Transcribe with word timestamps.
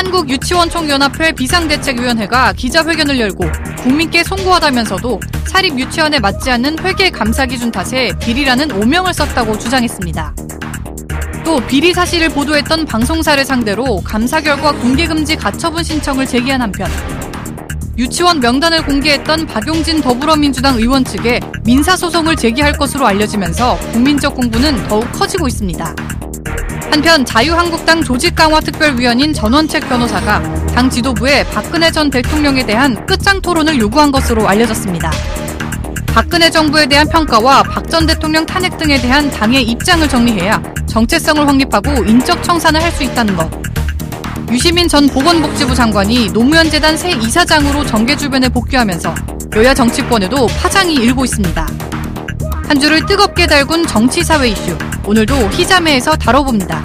한국유치원총연합회 0.00 1.32
비상대책위원회가 1.32 2.54
기자회견을 2.54 3.20
열고 3.20 3.44
국민께 3.82 4.24
송구하다면서도 4.24 5.20
사립 5.46 5.78
유치원에 5.78 6.20
맞지 6.20 6.50
않는 6.52 6.78
회계 6.78 7.10
감사 7.10 7.44
기준 7.44 7.70
탓에 7.70 8.12
비리라는 8.18 8.70
오명을 8.72 9.12
썼다고 9.12 9.58
주장했습니다. 9.58 10.34
또 11.44 11.60
비리 11.66 11.92
사실을 11.92 12.30
보도했던 12.30 12.86
방송사를 12.86 13.44
상대로 13.44 14.00
감사 14.02 14.40
결과 14.40 14.72
공개 14.72 15.06
금지 15.06 15.36
가처분 15.36 15.82
신청을 15.82 16.26
제기한 16.26 16.62
한편 16.62 16.90
유치원 17.98 18.40
명단을 18.40 18.86
공개했던 18.86 19.46
박용진 19.46 20.00
더불어민주당 20.00 20.76
의원 20.76 21.04
측에 21.04 21.40
민사소송을 21.64 22.36
제기할 22.36 22.72
것으로 22.72 23.06
알려지면서 23.06 23.76
국민적 23.92 24.34
공분은 24.34 24.88
더욱 24.88 25.12
커지고 25.12 25.46
있습니다. 25.46 25.94
한편 26.90 27.24
자유한국당 27.24 28.02
조직강화특별위원인 28.02 29.32
전원책 29.32 29.88
변호사가 29.88 30.42
당 30.74 30.90
지도부에 30.90 31.44
박근혜 31.44 31.90
전 31.90 32.10
대통령에 32.10 32.64
대한 32.66 33.06
끝장 33.06 33.40
토론을 33.40 33.78
요구한 33.78 34.10
것으로 34.10 34.48
알려졌습니다. 34.48 35.10
박근혜 36.12 36.50
정부에 36.50 36.86
대한 36.86 37.08
평가와 37.08 37.62
박 37.62 37.88
전 37.90 38.06
대통령 38.06 38.46
탄핵 38.46 38.76
등에 38.78 39.00
대한 39.00 39.28
당의 39.30 39.62
입장을 39.64 40.08
정리해야 40.08 40.62
정체성을 40.86 41.46
확립하고 41.48 42.04
인적 42.04 42.42
청산을 42.44 42.80
할 42.82 42.92
수 42.92 43.02
있다는 43.04 43.36
것. 43.36 43.48
유시민 44.50 44.88
전 44.88 45.08
보건복지부 45.08 45.74
장관이 45.74 46.32
노무현 46.32 46.70
재단 46.70 46.96
새 46.96 47.10
이사장으로 47.12 47.86
정계 47.86 48.16
주변에 48.16 48.48
복귀하면서 48.48 49.14
여야 49.56 49.74
정치권에도 49.74 50.46
파장이 50.46 50.94
일고 50.94 51.24
있습니다. 51.24 51.66
한 52.70 52.78
주를 52.78 53.04
뜨겁게 53.04 53.48
달군 53.48 53.84
정치 53.84 54.22
사회 54.22 54.46
이슈. 54.50 54.78
오늘도 55.04 55.34
희자매에서 55.34 56.14
다뤄봅니다. 56.14 56.80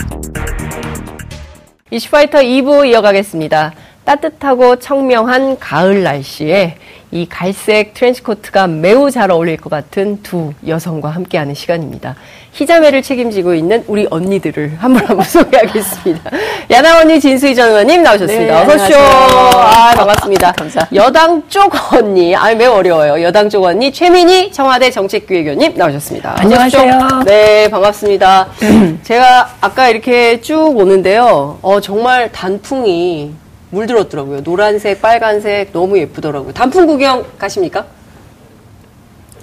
이슈파이터 1.92 2.40
2부 2.40 2.90
이어가겠습니다. 2.90 3.72
따뜻하고 4.06 4.78
청명한 4.78 5.58
가을 5.60 6.04
날씨에 6.04 6.76
이 7.12 7.28
갈색 7.30 7.94
트렌치코트가 7.94 8.68
매우 8.68 9.10
잘 9.10 9.32
어울릴 9.32 9.58
것 9.58 9.70
같은 9.70 10.22
두 10.22 10.54
여성과 10.68 11.10
함께하는 11.10 11.54
시간입니다. 11.56 12.16
희자매를 12.52 13.02
책임지고 13.02 13.54
있는 13.54 13.84
우리 13.88 14.06
언니들을 14.10 14.76
한 14.80 14.94
분 14.94 15.06
한분 15.06 15.24
소개하겠습니다. 15.26 16.32
야당 16.72 16.98
언니 17.00 17.20
진수희 17.20 17.56
전 17.56 17.70
의원님 17.70 18.04
나오셨습니다. 18.04 18.66
네, 18.66 18.74
어서오쇼. 18.74 18.96
아, 18.98 19.94
반갑습니다. 19.96 20.52
감사합니다. 20.54 20.96
여당 21.06 21.44
쪽 21.48 21.74
언니, 21.94 22.36
아, 22.36 22.54
매우 22.54 22.74
어려워요. 22.74 23.22
여당 23.24 23.50
쪽 23.50 23.64
언니 23.64 23.92
최민희 23.92 24.52
청와대 24.52 24.90
정책기획위원님 24.92 25.74
나오셨습니다. 25.76 26.36
안녕하세요. 26.40 27.24
네, 27.26 27.70
반갑습니다. 27.70 28.48
제가 29.04 29.56
아까 29.62 29.90
이렇게 29.90 30.42
쭉 30.42 30.76
오는데요. 30.78 31.60
어, 31.62 31.80
정말 31.82 32.32
단풍이 32.32 33.32
물들었더라고요. 33.70 34.44
노란색, 34.44 35.02
빨간색 35.02 35.72
너무 35.74 35.98
예쁘더라고요. 35.98 36.54
단풍 36.54 36.86
구경 36.86 37.26
가십니까? 37.38 37.86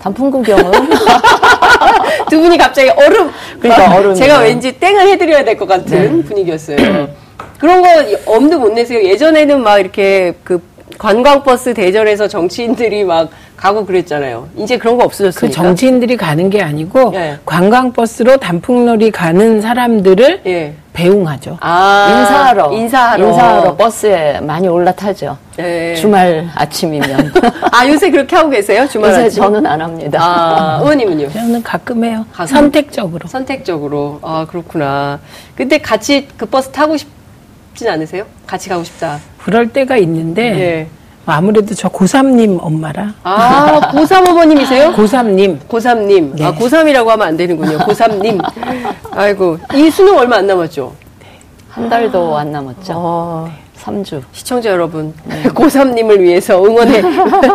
단풍 0.01 0.31
구경은 0.31 0.65
두 2.31 2.41
분이 2.41 2.57
갑자기 2.59 2.91
얼음. 2.91 3.31
그러니까 3.61 3.91
얼음이네요. 3.97 4.15
제가 4.15 4.39
왠지 4.41 4.73
땡을 4.73 5.07
해드려야 5.09 5.45
될 5.45 5.57
것 5.57 5.67
같은 5.67 6.25
분위기였어요. 6.25 6.77
그런 7.59 7.81
거 7.83 7.89
엄두 8.27 8.59
못 8.59 8.73
내세요. 8.73 9.01
예전에는 9.05 9.63
막 9.63 9.79
이렇게 9.79 10.35
그 10.43 10.61
관광버스 11.03 11.75
대절해서 11.75 12.29
정치인들이 12.29 13.03
막 13.03 13.29
가고 13.57 13.85
그랬잖아요. 13.85 14.49
이제 14.57 14.79
그런 14.79 14.95
거그 14.95 15.07
없어졌습니까? 15.07 15.61
정치인들이 15.61 16.17
가는 16.17 16.49
게 16.49 16.63
아니고 16.63 17.11
예. 17.17 17.39
관광버스로 17.45 18.37
단풍놀이 18.37 19.11
가는 19.11 19.61
사람들을 19.61 20.43
예. 20.47 20.75
배웅하죠. 20.93 21.59
아, 21.61 22.07
인사하러 22.09 22.73
인사하러. 22.73 23.27
인사하러 23.27 23.77
버스에 23.77 24.41
많이 24.43 24.69
올라타죠. 24.69 25.37
예. 25.59 25.97
주말 25.97 26.49
아침이면. 26.55 27.33
아, 27.73 27.89
요새 27.89 28.09
그렇게 28.09 28.37
하고 28.37 28.51
계세요? 28.51 28.87
주말 28.89 29.11
요새 29.11 29.25
아침? 29.25 29.43
저는 29.43 29.67
안 29.67 29.81
합니다. 29.81 30.21
아, 30.23 30.79
의원님은요? 30.83 31.33
저는 31.33 31.63
가끔 31.65 32.05
해요. 32.05 32.25
가서? 32.33 32.55
선택적으로. 32.55 33.27
선택적으로. 33.27 34.21
아, 34.23 34.47
그렇구나. 34.49 35.19
근데 35.57 35.79
같이 35.79 36.29
그 36.37 36.47
버스 36.47 36.69
타고 36.71 36.97
싶 36.97 37.22
진 37.75 37.89
않으세요? 37.89 38.25
같이 38.47 38.69
가고 38.69 38.85
싶다. 38.85 39.19
그럴 39.43 39.69
때가 39.69 39.97
있는데 39.99 40.43
예. 40.43 40.87
아무래도 41.25 41.75
저 41.75 41.89
고3님 41.89 42.59
엄마라. 42.61 43.15
아, 43.23 43.93
고3 43.93 44.29
어머님이세요? 44.29 44.93
고3님. 44.93 45.61
고3님. 45.69 46.35
네. 46.37 46.45
아, 46.45 46.53
고3이라고 46.53 47.07
하면 47.07 47.29
안 47.29 47.37
되는군요. 47.37 47.79
고3님. 47.79 48.43
아이고. 49.13 49.59
이 49.75 49.89
수능 49.91 50.17
얼마 50.19 50.37
안 50.37 50.47
남았죠? 50.47 50.93
한 51.69 51.89
달도 51.89 52.37
안 52.37 52.51
남았죠. 52.51 52.93
어, 52.97 53.51
삼 53.75 54.03
3주. 54.03 54.23
시청자 54.33 54.71
여러분, 54.71 55.15
고3님을 55.55 56.19
위해서 56.21 56.63
응원의 56.63 57.03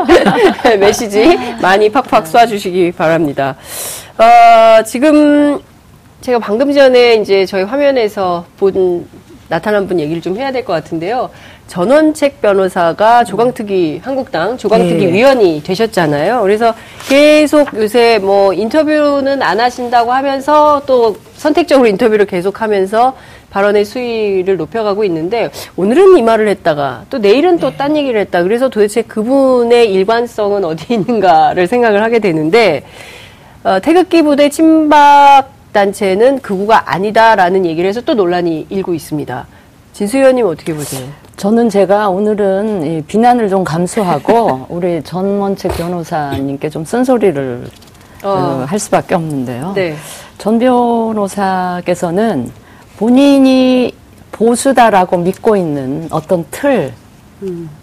메시지 0.79 1.37
많이 1.61 1.89
팍팍 1.89 2.23
쏴주시기 2.23 2.95
바랍니다. 2.95 3.55
어, 4.17 4.81
지금 4.83 5.59
제가 6.21 6.39
방금 6.39 6.73
전에 6.73 7.15
이제 7.15 7.45
저희 7.45 7.63
화면에서 7.63 8.45
본 8.57 9.05
나타난 9.49 9.87
분 9.87 9.99
얘기를 9.99 10.21
좀 10.21 10.37
해야 10.37 10.51
될 10.51 10.63
것 10.65 10.73
같은데요. 10.73 11.29
전원책 11.67 12.41
변호사가 12.41 13.23
조강특위 13.23 14.01
한국당 14.03 14.57
조강특위 14.57 15.05
네. 15.05 15.13
위원이 15.13 15.63
되셨잖아요. 15.63 16.41
그래서 16.41 16.73
계속 17.07 17.73
요새 17.75 18.19
뭐 18.19 18.53
인터뷰는 18.53 19.41
안 19.41 19.59
하신다고 19.59 20.11
하면서 20.11 20.81
또 20.85 21.15
선택적으로 21.35 21.87
인터뷰를 21.87 22.25
계속하면서 22.25 23.15
발언의 23.49 23.85
수위를 23.85 24.57
높여가고 24.57 25.03
있는데 25.05 25.49
오늘은 25.77 26.17
이 26.17 26.21
말을 26.21 26.47
했다가 26.49 27.05
또 27.09 27.17
내일은 27.17 27.59
또딴 27.59 27.95
얘기를 27.95 28.19
했다. 28.21 28.43
그래서 28.43 28.69
도대체 28.69 29.01
그분의 29.01 29.91
일관성은 29.93 30.65
어디 30.65 30.93
있는가를 30.93 31.67
생각을 31.67 32.03
하게 32.03 32.19
되는데 32.19 32.83
어, 33.63 33.79
태극기 33.81 34.21
부대 34.21 34.49
친박 34.49 35.49
단체는 35.77 36.39
극우가 36.39 36.91
아니다라는 36.91 37.63
얘기를 37.63 37.87
해서 37.87 38.01
또 38.01 38.15
논란이 38.15 38.65
일고 38.69 38.95
있습니다. 38.95 39.45
진수 39.93 40.17
의원님 40.17 40.47
어떻게 40.47 40.73
보세요? 40.73 41.07
저는 41.35 41.69
제가 41.69 42.09
오늘은 42.09 42.83
이 42.83 43.01
비난을 43.03 43.47
좀 43.49 43.63
감수하고 43.63 44.65
우리 44.73 45.03
전원책 45.03 45.77
변호사님께 45.77 46.69
좀 46.69 46.83
쓴소리를 46.83 47.67
어. 48.23 48.27
어, 48.27 48.65
할 48.67 48.79
수밖에 48.79 49.13
없는데요. 49.13 49.73
네. 49.75 49.95
전 50.39 50.57
변호사께서는 50.57 52.51
본인이 52.97 53.93
보수다라고 54.31 55.17
믿고 55.17 55.55
있는 55.55 56.07
어떤 56.09 56.43
틀, 56.49 56.91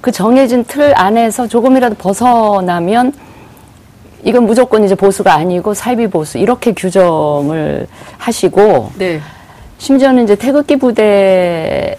그 0.00 0.11
정해진 0.11 0.65
틀 0.65 0.93
안에서 0.99 1.47
조금이라도 1.47 1.94
벗어나면 1.94 3.12
이건 4.24 4.46
무조건 4.46 4.84
이제 4.84 4.94
보수가 4.94 5.32
아니고 5.32 5.74
사이비 5.74 6.08
보수 6.08 6.38
이렇게 6.38 6.72
규정을 6.72 7.86
하시고 8.18 8.90
네. 8.98 9.20
심지어는 9.78 10.24
이제 10.24 10.34
태극기 10.34 10.76
부대라고 10.76 11.98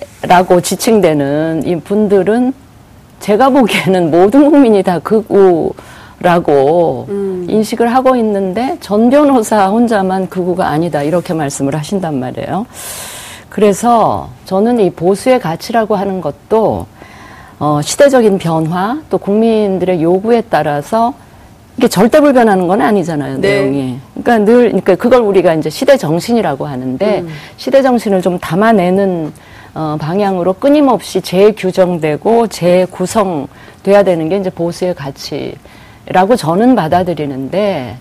지칭되는 0.61 1.63
이 1.67 1.79
분들은 1.79 2.53
제가 3.19 3.49
보기에는 3.49 4.09
모든 4.11 4.49
국민이 4.49 4.81
다 4.81 4.99
극우라고 4.99 5.75
인식을 7.47 7.93
하고 7.93 8.15
있는데 8.15 8.77
전 8.81 9.09
변호사 9.09 9.67
혼자만 9.67 10.29
극우가 10.29 10.67
아니다 10.67 11.03
이렇게 11.03 11.33
말씀을 11.33 11.75
하신단 11.75 12.19
말이에요. 12.19 12.65
그래서 13.49 14.29
저는 14.45 14.79
이 14.79 14.89
보수의 14.89 15.39
가치라고 15.39 15.95
하는 15.95 16.21
것도 16.21 16.87
어, 17.59 17.79
시대적인 17.81 18.37
변화 18.39 18.99
또 19.09 19.17
국민들의 19.17 20.01
요구에 20.01 20.41
따라서 20.49 21.13
이게 21.77 21.87
절대 21.87 22.21
불변하는 22.21 22.67
건 22.67 22.81
아니잖아요, 22.81 23.37
네. 23.39 23.59
내용이. 23.59 23.99
그러니까 24.13 24.37
늘, 24.45 24.67
그러니까 24.67 24.95
그걸 24.95 25.21
우리가 25.21 25.53
이제 25.55 25.69
시대 25.69 25.97
정신이라고 25.97 26.65
하는데, 26.65 27.23
시대 27.57 27.81
정신을 27.81 28.21
좀 28.21 28.39
담아내는, 28.39 29.33
어, 29.73 29.97
방향으로 29.99 30.53
끊임없이 30.53 31.19
재규정되고 31.19 32.47
재구성돼야 32.47 34.03
되는 34.05 34.29
게 34.29 34.37
이제 34.37 34.49
보수의 34.49 34.95
가치라고 34.95 36.37
저는 36.37 36.75
받아들이는데, 36.75 37.97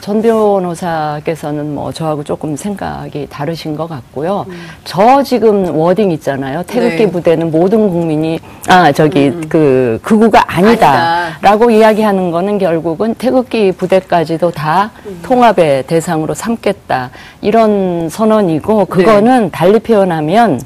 전 0.00 0.22
변호사께서는 0.22 1.74
뭐 1.74 1.92
저하고 1.92 2.22
조금 2.22 2.56
생각이 2.56 3.26
다르신 3.28 3.76
것 3.76 3.88
같고요. 3.88 4.46
저 4.84 5.22
지금 5.22 5.74
워딩 5.76 6.10
있잖아요. 6.12 6.62
태극기 6.64 7.04
네. 7.06 7.10
부대는 7.10 7.50
모든 7.50 7.90
국민이 7.90 8.38
아 8.68 8.92
저기 8.92 9.30
그 9.48 9.98
극우가 10.02 10.44
아니다라고 10.46 11.70
이야기하는 11.70 12.30
거는 12.30 12.58
결국은 12.58 13.14
태극기 13.14 13.72
부대까지도 13.72 14.50
다 14.52 14.90
통합의 15.22 15.86
대상으로 15.86 16.34
삼겠다 16.34 17.10
이런 17.40 18.08
선언이고 18.08 18.86
그거는 18.86 19.50
달리 19.50 19.78
표현하면 19.80 20.60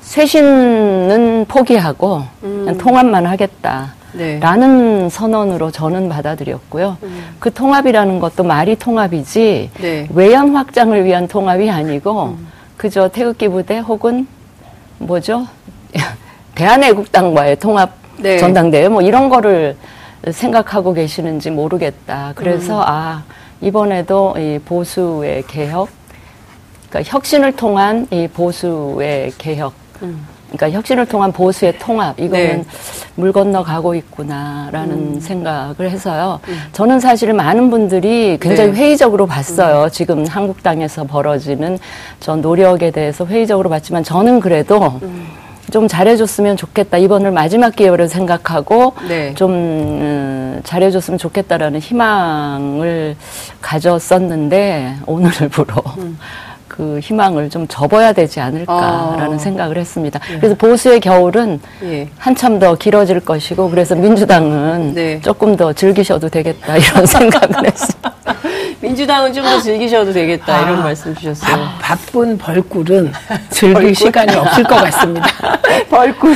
쇄신은 0.00 1.46
포기하고 1.48 2.22
그냥 2.40 2.78
통합만 2.78 3.26
하겠다. 3.26 3.92
네. 4.14 4.38
라는 4.38 5.08
선언으로 5.08 5.70
저는 5.70 6.08
받아들였고요. 6.08 6.96
그 7.38 7.52
통합이라는 7.52 8.20
것도 8.20 8.44
말이 8.44 8.76
통합이지 8.76 9.70
네. 9.80 10.08
외연 10.14 10.54
확장을 10.54 11.04
위한 11.04 11.28
통합이 11.28 11.70
아니고 11.70 12.36
그저 12.76 13.08
태극기 13.08 13.48
부대 13.48 13.78
혹은 13.78 14.26
뭐죠? 14.98 15.46
대한애국당과의 16.54 17.56
통합 17.58 17.92
네. 18.18 18.38
전당대회 18.38 18.88
뭐 18.88 19.02
이런 19.02 19.28
거를 19.28 19.76
생각하고 20.30 20.92
계시는지 20.92 21.50
모르겠다. 21.50 22.32
그래서 22.34 22.78
음. 22.78 22.84
아 22.86 23.24
이번에도 23.60 24.34
이 24.38 24.58
보수의 24.64 25.44
개혁, 25.46 25.88
그러니까 26.88 27.10
혁신을 27.10 27.56
통한 27.56 28.06
이 28.10 28.28
보수의 28.28 29.32
개혁, 29.38 29.74
그러니까 30.56 30.70
혁신을 30.70 31.06
통한 31.06 31.32
보수의 31.32 31.78
통합 31.78 32.18
이거는 32.18 32.44
음. 32.44 32.62
네. 32.62 32.64
물 33.16 33.32
건너 33.32 33.62
가고 33.62 33.94
있구나라는 33.94 34.92
음. 34.92 35.20
생각을 35.20 35.90
해서요. 35.90 36.40
저는 36.72 37.00
사실 37.00 37.32
많은 37.32 37.70
분들이 37.70 38.38
굉장히 38.40 38.72
네. 38.72 38.78
회의적으로 38.78 39.26
봤어요. 39.26 39.88
지금 39.90 40.26
한국당에서 40.26 41.04
벌어지는 41.04 41.78
저 42.20 42.36
노력에 42.36 42.90
대해서 42.90 43.26
회의적으로 43.26 43.68
봤지만 43.70 44.04
저는 44.04 44.40
그래도 44.40 45.00
음. 45.02 45.26
좀 45.70 45.88
잘해줬으면 45.88 46.56
좋겠다. 46.56 46.98
이번을 46.98 47.32
마지막 47.32 47.74
기회로 47.74 48.06
생각하고 48.06 48.94
네. 49.08 49.34
좀 49.34 49.50
음, 49.50 50.60
잘해줬으면 50.62 51.18
좋겠다라는 51.18 51.80
희망을 51.80 53.16
가졌었는데 53.60 54.96
오늘부로 55.06 55.74
그 56.74 56.98
희망을 57.00 57.50
좀 57.50 57.68
접어야 57.68 58.12
되지 58.12 58.40
않을까라는 58.40 59.34
아. 59.34 59.38
생각을 59.38 59.78
했습니다. 59.78 60.18
그래서 60.40 60.56
보수의 60.56 60.98
겨울은 60.98 61.60
예. 61.84 62.08
한참 62.18 62.58
더 62.58 62.74
길어질 62.74 63.20
것이고 63.20 63.70
그래서 63.70 63.94
민주당은 63.94 64.92
네. 64.92 65.20
조금 65.20 65.54
더 65.56 65.72
즐기셔도 65.72 66.28
되겠다 66.28 66.76
이런 66.76 67.06
생각을 67.06 67.66
했습니다. 67.66 68.14
민주당은 68.88 69.32
좀 69.32 69.44
더 69.44 69.58
즐기셔도 69.60 70.12
되겠다 70.12 70.62
이런 70.62 70.80
아, 70.80 70.82
말씀 70.84 71.14
주셨어요. 71.14 71.56
바, 71.56 71.78
바쁜 71.80 72.36
벌꿀은 72.38 73.12
즐길 73.50 73.94
시간이 73.94 74.34
없을 74.36 74.62
것 74.64 74.76
같습니다. 74.76 75.26
벌꿀. 75.90 76.34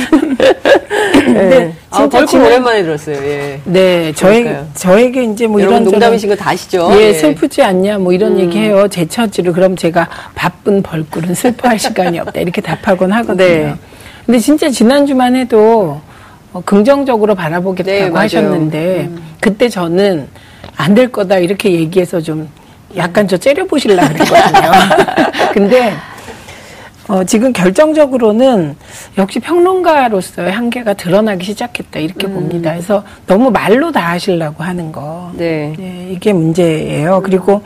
근데 1.13 1.73
아, 1.91 1.97
진짜 1.97 2.09
벌꿀 2.09 2.27
지난- 2.27 2.45
오랜만에 2.47 2.83
들었어요. 2.83 3.15
예. 3.17 3.59
네, 3.65 4.11
저희 4.13 4.43
그러니까요. 4.43 4.67
저에게 4.75 5.23
이제 5.25 5.47
뭐 5.47 5.59
이런 5.59 5.83
농담이신 5.83 6.29
거 6.29 6.35
다 6.35 6.49
아시죠? 6.51 6.89
예, 6.93 7.07
예. 7.09 7.13
슬프지 7.13 7.61
않냐 7.63 7.97
뭐 7.99 8.13
이런 8.13 8.39
얘기해요. 8.39 8.87
제 8.87 9.07
처지로 9.07 9.53
그럼 9.53 9.75
제가 9.75 10.07
바쁜 10.35 10.81
벌꿀은 10.81 11.35
슬퍼할 11.35 11.77
시간이 11.79 12.19
없다 12.19 12.39
이렇게 12.39 12.61
답하곤 12.61 13.11
하거든요. 13.11 13.35
네. 13.47 13.75
근데 14.25 14.39
진짜 14.39 14.69
지난 14.69 15.05
주만 15.05 15.35
해도 15.35 15.99
어, 16.53 16.61
긍정적으로 16.65 17.35
바라보겠다고 17.35 18.13
네. 18.13 18.19
하셨는데 18.19 19.09
그때 19.39 19.69
저는 19.69 20.27
안 20.75 20.93
될 20.95 21.11
거다 21.11 21.37
이렇게 21.37 21.71
얘기해서 21.71 22.21
좀 22.21 22.47
약간 22.95 23.27
저 23.27 23.37
째려보실라 23.37 24.07
그랬거든요. 24.09 24.71
근데 25.53 25.93
어, 27.07 27.23
지금 27.23 27.51
결정적으로는 27.53 28.75
역시 29.17 29.39
평론가로서의 29.39 30.51
한계가 30.51 30.93
드러나기 30.93 31.43
시작했다 31.45 31.99
이렇게 31.99 32.27
봅니다. 32.27 32.71
그래서 32.71 33.03
너무 33.25 33.49
말로 33.51 33.91
다 33.91 34.11
하시려고 34.11 34.63
하는 34.63 34.91
거. 34.91 35.31
네. 35.35 35.73
네, 35.77 36.09
이게 36.11 36.33
문제예요. 36.33 37.21
그리고 37.23 37.61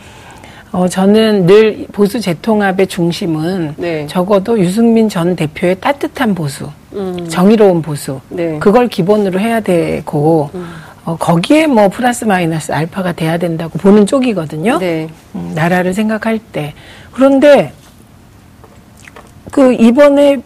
어, 0.72 0.88
저는 0.88 1.46
늘 1.46 1.86
보수 1.92 2.19
재통합의 2.19 2.88
중심은 2.88 3.75
네. 3.78 4.07
적어도 4.07 4.57
유승민 4.60 5.07
전 5.07 5.36
대표의 5.36 5.80
따뜻한 5.80 6.34
보수, 6.34 6.68
정의로운 7.30 7.81
보수, 7.81 8.19
네. 8.30 8.57
그걸 8.60 8.88
기본으로 8.88 9.39
해야 9.39 9.60
되고 9.60 10.50
어, 11.06 11.18
거기에 11.18 11.68
뭐 11.68 11.90
플러스 11.90 12.24
마이너스 12.24 12.72
알파가 12.72 13.12
돼야 13.12 13.38
된다고 13.38 13.78
보는 13.78 14.06
쪽이거든요. 14.06 14.78
네. 14.80 15.10
음, 15.36 15.52
나라를 15.54 15.94
생각할 15.94 16.40
때. 16.40 16.74
그런데 17.12 17.74
그 19.52 19.74
이번에 19.74 20.42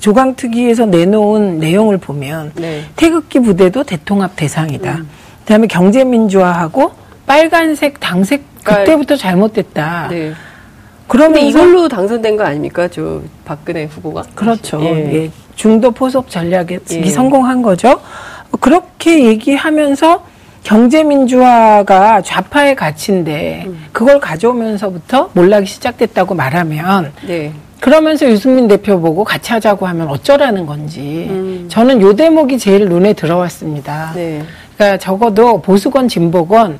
조강특위에서 0.00 0.86
내놓은 0.86 1.58
내용을 1.58 1.98
보면 1.98 2.52
네. 2.54 2.84
태극기 2.94 3.40
부대도 3.40 3.82
대통합 3.82 4.36
대상이다. 4.36 5.02
그다음에 5.40 5.66
경제민주화하고 5.66 6.92
빨간색 7.26 7.98
당색 7.98 8.44
그때부터 8.62 9.16
잘못됐다. 9.16 10.08
네. 10.10 10.32
그러면 11.08 11.42
이걸로 11.42 11.88
당선된 11.88 12.36
거 12.36 12.44
아닙니까? 12.44 12.86
저 12.88 13.22
박근혜 13.44 13.84
후보가? 13.86 14.24
그렇죠. 14.34 14.80
예. 14.82 15.14
예. 15.24 15.30
중도 15.56 15.90
포섭 15.90 16.30
전략에 16.30 16.78
예. 16.92 17.10
성공한 17.10 17.62
거죠. 17.62 18.00
그렇게 18.60 19.24
얘기하면서 19.24 20.24
경제민주화가 20.64 22.22
좌파의 22.22 22.74
가치인데 22.74 23.64
음. 23.66 23.84
그걸 23.92 24.20
가져오면서부터 24.20 25.30
몰락이 25.34 25.66
시작됐다고 25.66 26.34
말하면 26.34 27.12
네. 27.26 27.52
그러면서 27.80 28.26
유승민 28.28 28.66
대표 28.66 29.00
보고 29.00 29.22
같이 29.22 29.52
하자고 29.52 29.86
하면 29.86 30.08
어쩌라는 30.08 30.66
건지 30.66 31.26
음. 31.30 31.66
저는 31.70 32.00
요 32.02 32.14
대목이 32.16 32.58
제일 32.58 32.88
눈에 32.88 33.12
들어왔습니다. 33.12 34.12
네. 34.14 34.42
그러니까 34.76 34.98
적어도 34.98 35.62
보수건 35.62 36.08
진보건 36.08 36.78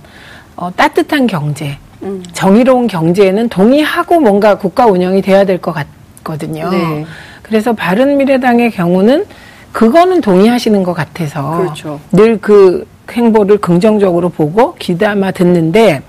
어, 0.56 0.70
따뜻한 0.74 1.28
경제, 1.28 1.78
음. 2.02 2.22
정의로운 2.32 2.88
경제에는 2.88 3.48
동의하고 3.48 4.18
뭔가 4.20 4.56
국가 4.58 4.86
운영이 4.86 5.22
돼야 5.22 5.44
될 5.44 5.58
것 5.58 5.72
같거든요. 5.72 6.68
네. 6.70 7.06
그래서 7.42 7.72
바른 7.72 8.16
미래당의 8.16 8.72
경우는 8.72 9.24
그거는 9.72 10.20
동의하시는 10.20 10.82
것 10.82 10.94
같아서 10.94 11.58
그렇죠. 11.58 12.00
늘그 12.12 12.86
행보를 13.10 13.58
긍정적으로 13.58 14.28
보고 14.28 14.74
귀담아 14.74 15.30
듣는데 15.32 16.02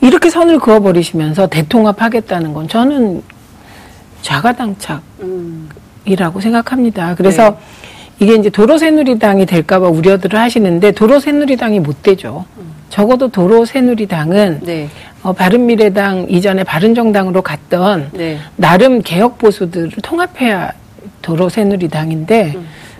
이렇게 0.00 0.30
선을 0.30 0.58
그어 0.58 0.80
버리시면서 0.80 1.46
대통합하겠다는 1.46 2.52
건 2.52 2.68
저는 2.68 3.22
좌가당착이라고 4.22 5.02
음. 5.22 6.40
생각합니다. 6.40 7.14
그래서 7.14 7.50
네. 7.50 7.56
이게 8.20 8.34
이제 8.34 8.50
도로새누리당이 8.50 9.46
될까봐 9.46 9.88
우려들을 9.88 10.38
하시는데 10.38 10.92
도로새누리당이 10.92 11.80
못 11.80 12.02
되죠. 12.02 12.44
적어도 12.90 13.28
도로새누리당은 13.28 14.60
네. 14.62 14.88
어, 15.22 15.32
바른미래당 15.32 16.26
이전에 16.28 16.64
바른정당으로 16.64 17.42
갔던 17.42 18.10
네. 18.12 18.38
나름 18.56 19.02
개혁 19.02 19.38
보수들을 19.38 19.90
통합해야 20.02 20.70
도로 21.22 21.48
새누리당인데 21.48 22.56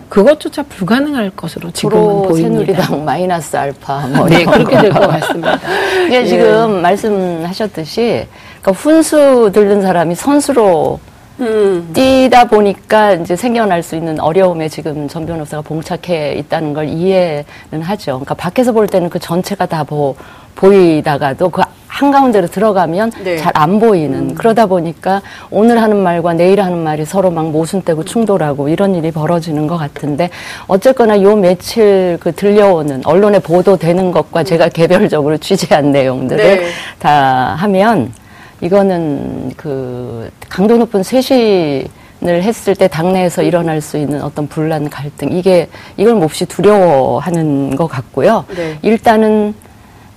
그것조차 0.09 0.63
불가능할 0.63 1.31
것으로 1.31 1.71
지금은 1.71 2.03
프로 2.03 2.21
보입니다. 2.23 2.83
새누리당 2.83 3.05
마이너스 3.05 3.57
알파 3.57 4.07
뭐 4.07 4.27
네, 4.27 4.45
그렇게 4.45 4.75
거. 4.75 4.81
될것 4.81 5.07
같습니다. 5.07 5.59
이게 6.07 6.21
예. 6.21 6.25
지금 6.25 6.81
말씀하셨듯이 6.81 8.27
그러니까 8.61 8.71
훈수 8.71 9.51
들는 9.53 9.81
사람이 9.81 10.15
선수로 10.15 10.99
음. 11.39 11.89
뛰다 11.93 12.45
보니까 12.45 13.13
이제 13.13 13.35
생겨날 13.35 13.83
수 13.83 13.95
있는 13.95 14.19
어려움에 14.19 14.69
지금 14.69 15.07
전 15.07 15.25
변호사가 15.25 15.61
봉착해 15.63 16.35
있다는 16.35 16.73
걸 16.73 16.87
이해는 16.87 17.81
하죠. 17.81 18.11
그러니까 18.13 18.35
밖에서 18.35 18.71
볼 18.71 18.87
때는 18.87 19.09
그 19.09 19.19
전체가 19.19 19.65
다 19.65 19.83
보, 19.83 20.15
보이다가도 20.55 21.49
그 21.49 21.61
한가운데로 21.95 22.47
들어가면 22.47 23.11
네. 23.23 23.37
잘안 23.37 23.79
보이는 23.79 24.35
그러다 24.35 24.65
보니까 24.65 25.21
오늘 25.49 25.81
하는 25.81 25.95
말과 25.95 26.33
내일 26.33 26.61
하는 26.61 26.79
말이 26.79 27.05
서로 27.05 27.31
막 27.31 27.51
모순되고 27.51 28.03
충돌하고 28.03 28.67
이런 28.67 28.95
일이 28.95 29.11
벌어지는 29.11 29.65
것 29.65 29.77
같은데 29.77 30.29
어쨌거나 30.67 31.21
요 31.21 31.37
며칠 31.37 32.17
그 32.19 32.33
들려오는 32.33 33.01
언론에 33.05 33.39
보도되는 33.39 34.11
것과 34.11 34.43
제가 34.43 34.67
개별적으로 34.69 35.37
취재한 35.37 35.93
내용들을 35.93 36.43
네. 36.43 36.67
다 36.99 37.55
하면 37.59 38.11
이거는 38.59 39.53
그 39.55 40.29
강도 40.49 40.77
높은 40.77 41.01
쇄신을 41.01 41.87
했을 42.21 42.75
때 42.75 42.89
당내에서 42.89 43.41
일어날 43.41 43.79
수 43.79 43.97
있는 43.97 44.21
어떤 44.21 44.47
분란 44.47 44.89
갈등 44.89 45.31
이게 45.31 45.69
이걸 45.95 46.15
몹시 46.15 46.45
두려워하는 46.45 47.77
것 47.77 47.87
같고요. 47.87 48.43
네. 48.53 48.77
일단은 48.81 49.53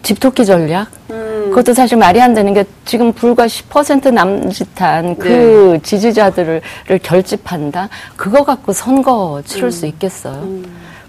집토끼 0.08 0.46
전략 0.46 0.88
음. 1.10 1.50
그것도 1.50 1.74
사실 1.74 1.98
말이 1.98 2.18
안 2.22 2.32
되는 2.32 2.54
게 2.54 2.64
지금 2.86 3.12
불과 3.12 3.44
10% 3.44 4.10
남짓한 4.10 5.16
그 5.16 5.78
지지자들을 5.82 6.62
결집한다 7.02 7.90
그거 8.16 8.42
갖고 8.42 8.72
선거 8.72 9.42
치를 9.44 9.70
수 9.70 9.84
있겠어요. 9.84 10.48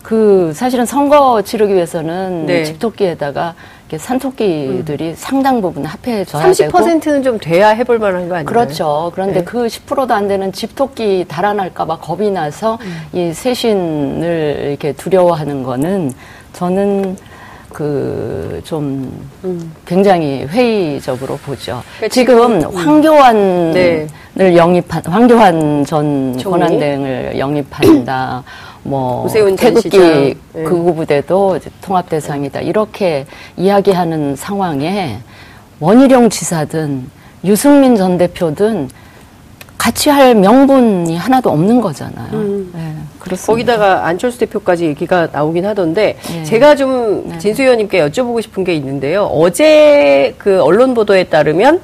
그 0.04 0.52
사실은 0.54 0.86
선거 0.86 1.42
치르기 1.42 1.74
위해서는 1.76 2.46
네. 2.46 2.66
집토끼에다가 2.66 3.56
산토끼들이 3.96 5.14
상당 5.16 5.62
부분 5.62 5.86
합해져야 5.86 6.52
되고 6.52 6.78
30%는 6.78 7.24
좀 7.24 7.40
돼야 7.40 7.70
해볼 7.70 8.00
만한 8.00 8.28
거 8.28 8.36
아닌가요? 8.36 8.44
그렇죠. 8.44 9.12
그런데 9.14 9.40
네. 9.40 9.46
그 9.46 9.68
10%도 9.68 10.14
안 10.14 10.28
되는 10.28 10.52
집토끼 10.52 11.24
달아날까봐 11.26 12.00
겁이 12.00 12.32
나서 12.32 12.78
음. 12.82 13.02
이 13.14 13.32
쇄신을 13.34 14.66
이렇게 14.68 14.92
두려워하는 14.92 15.64
거는 15.64 16.12
저는 16.52 17.16
그좀 17.80 19.10
음. 19.46 19.72
굉장히 19.86 20.44
회의적으로 20.44 21.38
보죠. 21.38 21.82
그러니까 21.96 22.14
지금 22.14 22.60
지금, 22.60 22.72
음. 22.72 22.76
황교안을 22.76 24.08
네. 24.34 24.56
영입한 24.58 25.04
황교안 25.06 25.86
전? 25.86 26.38
권한대행을 26.38 27.40
영입한다. 27.40 28.44
뭐 28.84 29.30
태극기. 29.58 29.90
네. 29.98 30.36
극우 30.64 30.94
부대도 30.94 31.56
이제 31.56 31.70
통합 31.82 32.10
대상이다. 32.10 32.60
이렇게 32.60 33.26
이야기하는 33.56 34.36
상황에 34.36 35.20
원희룡 35.80 36.30
지사든 36.30 37.10
유승민 37.46 37.96
전 37.96 38.18
대표든 38.18 38.90
같이 39.78 40.10
할 40.10 40.36
명분이 40.36 41.16
하나도 41.16 41.50
없는 41.50 41.80
거잖아요. 41.80 42.30
음. 42.34 42.49
네. 43.20 43.24
그렇습니다. 43.26 43.52
거기다가 43.52 44.06
안철수 44.08 44.40
대표까지 44.40 44.86
얘기가 44.86 45.28
나오긴 45.32 45.66
하던데 45.66 46.16
네. 46.32 46.44
제가 46.44 46.76
좀 46.76 47.38
진수 47.38 47.64
의원님께 47.64 48.00
여쭤보고 48.08 48.42
싶은 48.42 48.64
게 48.64 48.74
있는데요. 48.76 49.24
어제 49.26 50.34
그 50.38 50.62
언론 50.62 50.94
보도에 50.94 51.26
따르면 51.26 51.82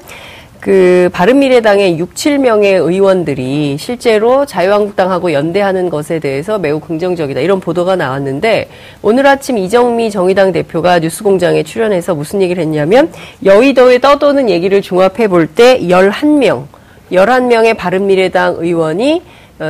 그 0.58 1.10
바른미래당의 1.12 1.98
6, 1.98 2.14
7명의 2.14 2.82
의원들이 2.84 3.76
실제로 3.78 4.44
자유한국당하고 4.46 5.32
연대하는 5.32 5.90
것에 5.90 6.18
대해서 6.18 6.58
매우 6.58 6.80
긍정적이다. 6.80 7.40
이런 7.40 7.60
보도가 7.60 7.94
나왔는데 7.94 8.68
오늘 9.02 9.26
아침 9.28 9.58
이정미 9.58 10.10
정의당 10.10 10.50
대표가 10.50 10.98
뉴스공장에 10.98 11.62
출연해서 11.62 12.16
무슨 12.16 12.42
얘기를 12.42 12.60
했냐면 12.62 13.12
여의도에 13.44 13.98
떠도는 13.98 14.50
얘기를 14.50 14.82
종합해 14.82 15.28
볼 15.28 15.46
때 15.54 15.78
11명, 15.82 16.64
11명의 17.12 17.76
바른미래당 17.76 18.56
의원이 18.58 19.22
어, 19.22 19.22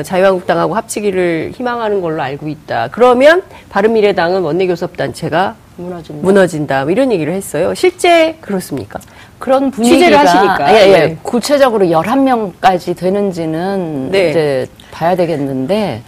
자유한국당하고 0.05 0.75
합치기를 0.75 1.53
희망하는 1.55 2.01
걸로 2.01 2.23
알고 2.23 2.49
있다. 2.49 2.89
그러면 2.91 3.43
바른미래당은 3.71 4.43
원내교섭단체가 4.43 5.55
무너진다. 5.77 6.23
무너진다. 6.23 6.83
뭐 6.85 6.91
이런 6.91 7.13
얘기를 7.13 7.33
했어요. 7.33 7.75
실제 7.75 8.37
그렇습니까? 8.41 8.99
그런 9.39 9.71
분위기가 9.71 9.99
취재를 9.99 10.19
하시니까. 10.19 10.75
예, 10.75 10.89
예. 10.89 10.93
네. 10.93 11.19
구체적으로 11.23 11.87
11명까지 11.87 12.97
되는지는 12.97 14.11
네. 14.11 14.31
이제 14.31 14.67
봐야 14.91 15.15
되겠는데 15.15 16.03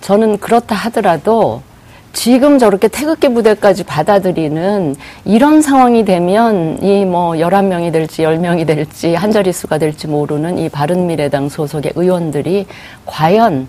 저는 0.00 0.38
그렇다 0.38 0.74
하더라도 0.74 1.62
지금 2.12 2.58
저렇게 2.58 2.88
태극기 2.88 3.28
부대까지 3.28 3.84
받아들이는 3.84 4.96
이런 5.24 5.62
상황이 5.62 6.04
되면 6.04 6.82
이뭐 6.82 7.32
11명이 7.34 7.92
될지 7.92 8.22
10명이 8.22 8.66
될지 8.66 9.14
한 9.14 9.30
자릿수가 9.30 9.78
될지 9.78 10.06
모르는 10.08 10.58
이 10.58 10.68
바른미래당 10.68 11.48
소속의 11.48 11.92
의원들이 11.94 12.66
과연 13.06 13.68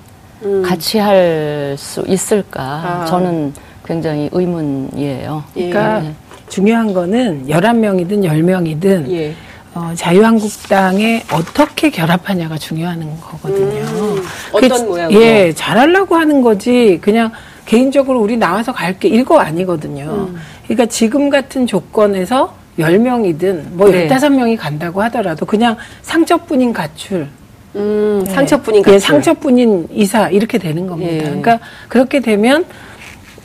같이 0.65 0.97
할 0.97 1.75
수 1.77 2.03
있을까? 2.07 2.61
음. 2.61 3.01
아. 3.01 3.05
저는 3.05 3.53
굉장히 3.85 4.29
의문이에요. 4.31 5.43
그러니까 5.53 6.03
예. 6.05 6.11
중요한 6.47 6.93
거는 6.93 7.45
11명이든 7.47 8.23
10명이든 8.23 9.11
예. 9.11 9.33
어, 9.75 9.91
자유한국당에 9.95 11.23
어떻게 11.31 11.89
결합하냐가 11.91 12.57
중요한 12.57 13.05
거거든요. 13.21 13.81
음, 13.83 14.15
그게 14.51 14.65
어떤 14.65 14.77
지- 14.77 14.83
모양으로? 14.85 15.21
예, 15.21 15.53
잘하려고 15.53 16.15
하는 16.15 16.41
거지 16.41 16.97
그냥 17.01 17.31
개인적으로 17.69 18.19
우리 18.19 18.35
나와서 18.35 18.73
갈게 18.73 19.07
이거 19.09 19.39
아니거든요. 19.39 20.27
음. 20.31 20.35
그러니까 20.63 20.87
지금 20.87 21.29
같은 21.29 21.67
조건에서 21.67 22.55
10명이든 22.79 23.73
뭐 23.73 23.91
네. 23.91 24.07
15명이 24.07 24.57
간다고 24.57 25.03
하더라도 25.03 25.45
그냥 25.45 25.77
상처뿐인 26.01 26.73
가출 26.73 27.27
음, 27.75 28.23
예. 28.25 28.31
상처뿐인 28.31 28.79
예, 28.79 28.83
가출. 28.83 28.99
상처뿐인 28.99 29.87
이사 29.93 30.29
이렇게 30.29 30.57
되는 30.57 30.87
겁니다. 30.87 31.13
예. 31.13 31.19
그러니까 31.19 31.59
그렇게 31.87 32.21
되면 32.21 32.65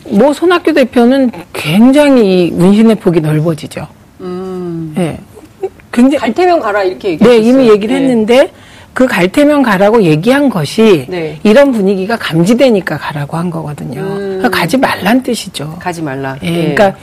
뭐 0.08 0.32
손학규 0.32 0.72
대표는 0.72 1.30
굉장히 1.52 2.46
이 2.46 2.50
운신의 2.50 2.94
폭이 2.96 3.20
넓어지죠. 3.20 3.86
음. 4.22 4.94
예. 4.96 5.18
굉장히 5.92 6.16
갈테면 6.16 6.60
가라 6.60 6.82
이렇게 6.82 7.10
얘기. 7.10 7.22
네 7.22 7.36
이미 7.36 7.68
얘기를 7.68 7.94
했는데 7.94 8.50
그 8.94 9.06
갈 9.06 9.28
테면 9.28 9.62
가라고 9.62 10.02
얘기한 10.02 10.48
것이 10.48 11.06
네. 11.08 11.38
이런 11.42 11.72
분위기가 11.72 12.16
감지되니까 12.16 12.96
가라고 12.96 13.36
한 13.36 13.50
거거든요. 13.50 14.00
음. 14.00 14.16
그러니까 14.38 14.50
가지 14.50 14.76
말란 14.78 15.22
뜻이죠. 15.22 15.76
가지 15.80 16.00
말라. 16.00 16.36
예, 16.42 16.52
그러니까 16.74 16.94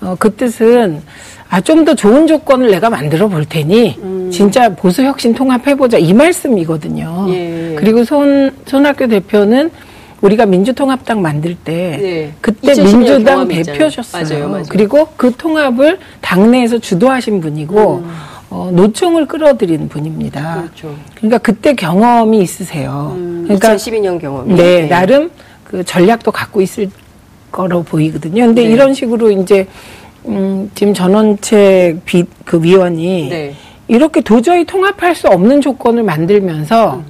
어, 0.00 0.16
그 0.18 0.34
뜻은 0.34 1.02
아, 1.50 1.60
좀 1.60 1.84
더 1.84 1.94
좋은 1.94 2.26
조건을 2.26 2.70
내가 2.70 2.88
만들어 2.90 3.28
볼 3.28 3.44
테니 3.44 3.98
음. 4.02 4.30
진짜 4.32 4.70
보수 4.70 5.02
혁신 5.04 5.34
통합해 5.34 5.74
보자 5.76 5.98
이 5.98 6.12
말씀이거든요. 6.14 7.26
예. 7.28 7.76
그리고 7.78 8.02
손 8.04 8.50
손학규 8.66 9.06
대표는 9.08 9.70
우리가 10.22 10.46
민주통합당 10.46 11.20
만들 11.20 11.54
때 11.54 11.98
네. 12.00 12.32
그때 12.40 12.72
2010년 12.72 13.46
민주당. 13.46 13.48
대표셨어요. 13.48 14.24
맞아요, 14.24 14.48
맞아요. 14.48 14.64
그리고 14.70 15.06
그 15.16 15.30
통합을 15.36 15.98
당내에서 16.22 16.78
주도하신 16.78 17.40
분이고 17.42 17.96
음. 18.04 18.10
어, 18.54 18.70
노총을 18.72 19.26
끌어들인 19.26 19.88
분입니다. 19.88 20.62
그렇죠. 20.62 20.94
그러니까 21.16 21.38
그때 21.38 21.74
경험이 21.74 22.38
있으세요. 22.38 23.12
음, 23.16 23.42
그러니까 23.44 23.74
2012년 23.74 24.20
경험. 24.20 24.54
네, 24.54 24.86
나름 24.86 25.28
그 25.64 25.82
전략도 25.82 26.30
갖고 26.30 26.60
있을 26.60 26.88
거로 27.50 27.82
보이거든요. 27.82 28.46
근데 28.46 28.62
네. 28.62 28.70
이런 28.70 28.94
식으로 28.94 29.32
이제 29.32 29.66
음, 30.26 30.70
지금 30.76 30.94
전원책 30.94 32.04
비, 32.04 32.24
그 32.44 32.62
위원이 32.62 33.28
네. 33.28 33.54
이렇게 33.88 34.20
도저히 34.20 34.64
통합할 34.64 35.16
수 35.16 35.26
없는 35.26 35.60
조건을 35.60 36.04
만들면서 36.04 37.02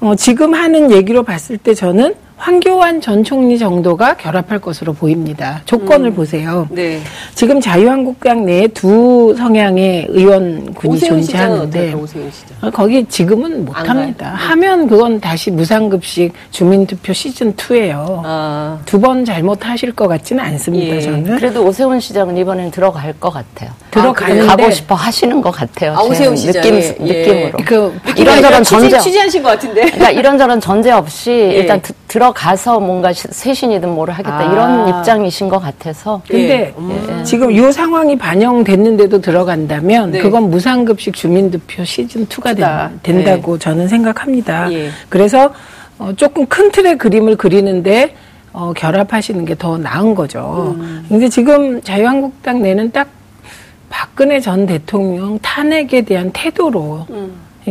어, 0.00 0.16
지금 0.16 0.54
하는 0.54 0.90
얘기로 0.90 1.22
봤을 1.22 1.56
때 1.56 1.72
저는 1.72 2.16
황교안 2.36 3.00
전 3.00 3.22
총리 3.24 3.58
정도가 3.58 4.16
결합할 4.16 4.58
것으로 4.58 4.92
보입니다. 4.92 5.62
조건을 5.64 6.10
음. 6.10 6.14
보세요. 6.14 6.66
네. 6.70 7.00
지금 7.34 7.60
자유한국당 7.60 8.44
내에 8.44 8.66
두 8.68 9.34
성향의 9.38 10.06
의원군이 10.10 10.98
존재하는데 10.98 11.78
어떨까요? 11.78 12.02
오세훈 12.02 12.30
시장. 12.30 12.56
어, 12.60 12.70
거기 12.70 13.04
지금은 13.06 13.64
못안 13.64 13.88
합니다. 13.88 14.26
가요? 14.36 14.50
하면 14.50 14.88
그건 14.88 15.20
다시 15.20 15.50
무상급식 15.50 16.32
주민투표 16.50 17.12
시즌 17.12 17.54
2예요. 17.54 18.22
아. 18.24 18.78
두번 18.84 19.24
잘못하실 19.24 19.92
것 19.92 20.08
같지는 20.08 20.42
않습니다. 20.44 20.96
예. 20.96 21.00
저는 21.00 21.36
그래도 21.36 21.64
오세훈 21.64 22.00
시장은 22.00 22.36
이번엔 22.36 22.72
들어갈 22.72 23.12
것 23.14 23.30
같아요. 23.30 23.70
들어가는데 23.92 24.46
가고 24.46 24.70
싶어 24.70 24.94
하시는 24.96 25.40
것 25.40 25.50
같아요. 25.52 25.94
아, 25.96 26.02
제 26.02 26.08
오세훈 26.10 26.36
시장. 26.36 26.62
느낌 26.62 26.74
예, 26.74 26.96
예. 27.06 27.22
느낌으로. 27.22 27.58
그 27.64 27.98
이런저런 28.16 28.64
전제 28.64 28.98
취재하신 28.98 29.42
것 29.42 29.50
같은데. 29.50 29.82
그러니까 29.82 30.10
이런저런 30.10 30.60
전제 30.60 30.90
없이 30.90 31.30
예. 31.54 31.58
일단 31.60 31.80
드- 31.80 31.92
들어가서 32.18 32.78
뭔가 32.78 33.12
시- 33.12 33.26
쇄신이든 33.28 33.88
뭐를 33.92 34.14
하겠다 34.14 34.38
아. 34.38 34.52
이런 34.52 34.88
입장이신 34.88 35.48
것 35.48 35.58
같아서 35.58 36.22
근데 36.28 36.72
예. 37.18 37.24
지금 37.24 37.50
이 37.50 37.72
상황이 37.72 38.16
반영됐는데도 38.16 39.20
들어간다면 39.20 40.12
네. 40.12 40.18
그건 40.20 40.48
무상급식 40.48 41.14
주민투표 41.14 41.84
시즌 41.84 42.24
2가 42.28 42.54
투다. 42.54 42.90
된다고 43.02 43.58
저는 43.58 43.88
생각합니다. 43.88 44.72
예. 44.72 44.90
그래서 45.08 45.52
어, 45.98 46.12
조금 46.16 46.46
큰 46.46 46.70
틀의 46.70 46.98
그림을 46.98 47.36
그리는데 47.36 48.14
어, 48.52 48.72
결합하시는 48.76 49.44
게 49.44 49.56
더 49.56 49.76
나은 49.76 50.14
거죠. 50.14 50.76
음. 50.78 51.04
근데 51.08 51.28
지금 51.28 51.82
자유한국당 51.82 52.62
내는 52.62 52.92
딱 52.92 53.08
박근혜 53.90 54.38
전 54.38 54.66
대통령 54.66 55.36
탄핵에 55.40 56.02
대한 56.02 56.30
태도로 56.32 57.06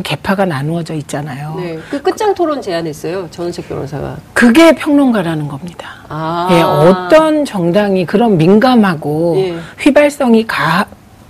개파가 0.02 0.46
나누어져 0.46 0.96
있잖아요. 0.96 1.54
네. 1.58 1.78
그 1.92 2.02
끝장 2.02 2.34
토론 2.34 2.62
제안했어요. 2.62 3.28
전원책 3.30 3.70
변호사가. 3.70 4.18
그게 4.34 4.74
평론가라는 4.74 5.48
겁니다. 5.48 5.90
아. 6.10 6.48
예, 6.52 6.62
어떤 6.62 7.46
정당이 7.46 8.06
그런 8.08 8.38
민감하고 8.38 9.36
예. 9.38 9.58
휘발성이 9.80 10.48
가, 10.48 10.88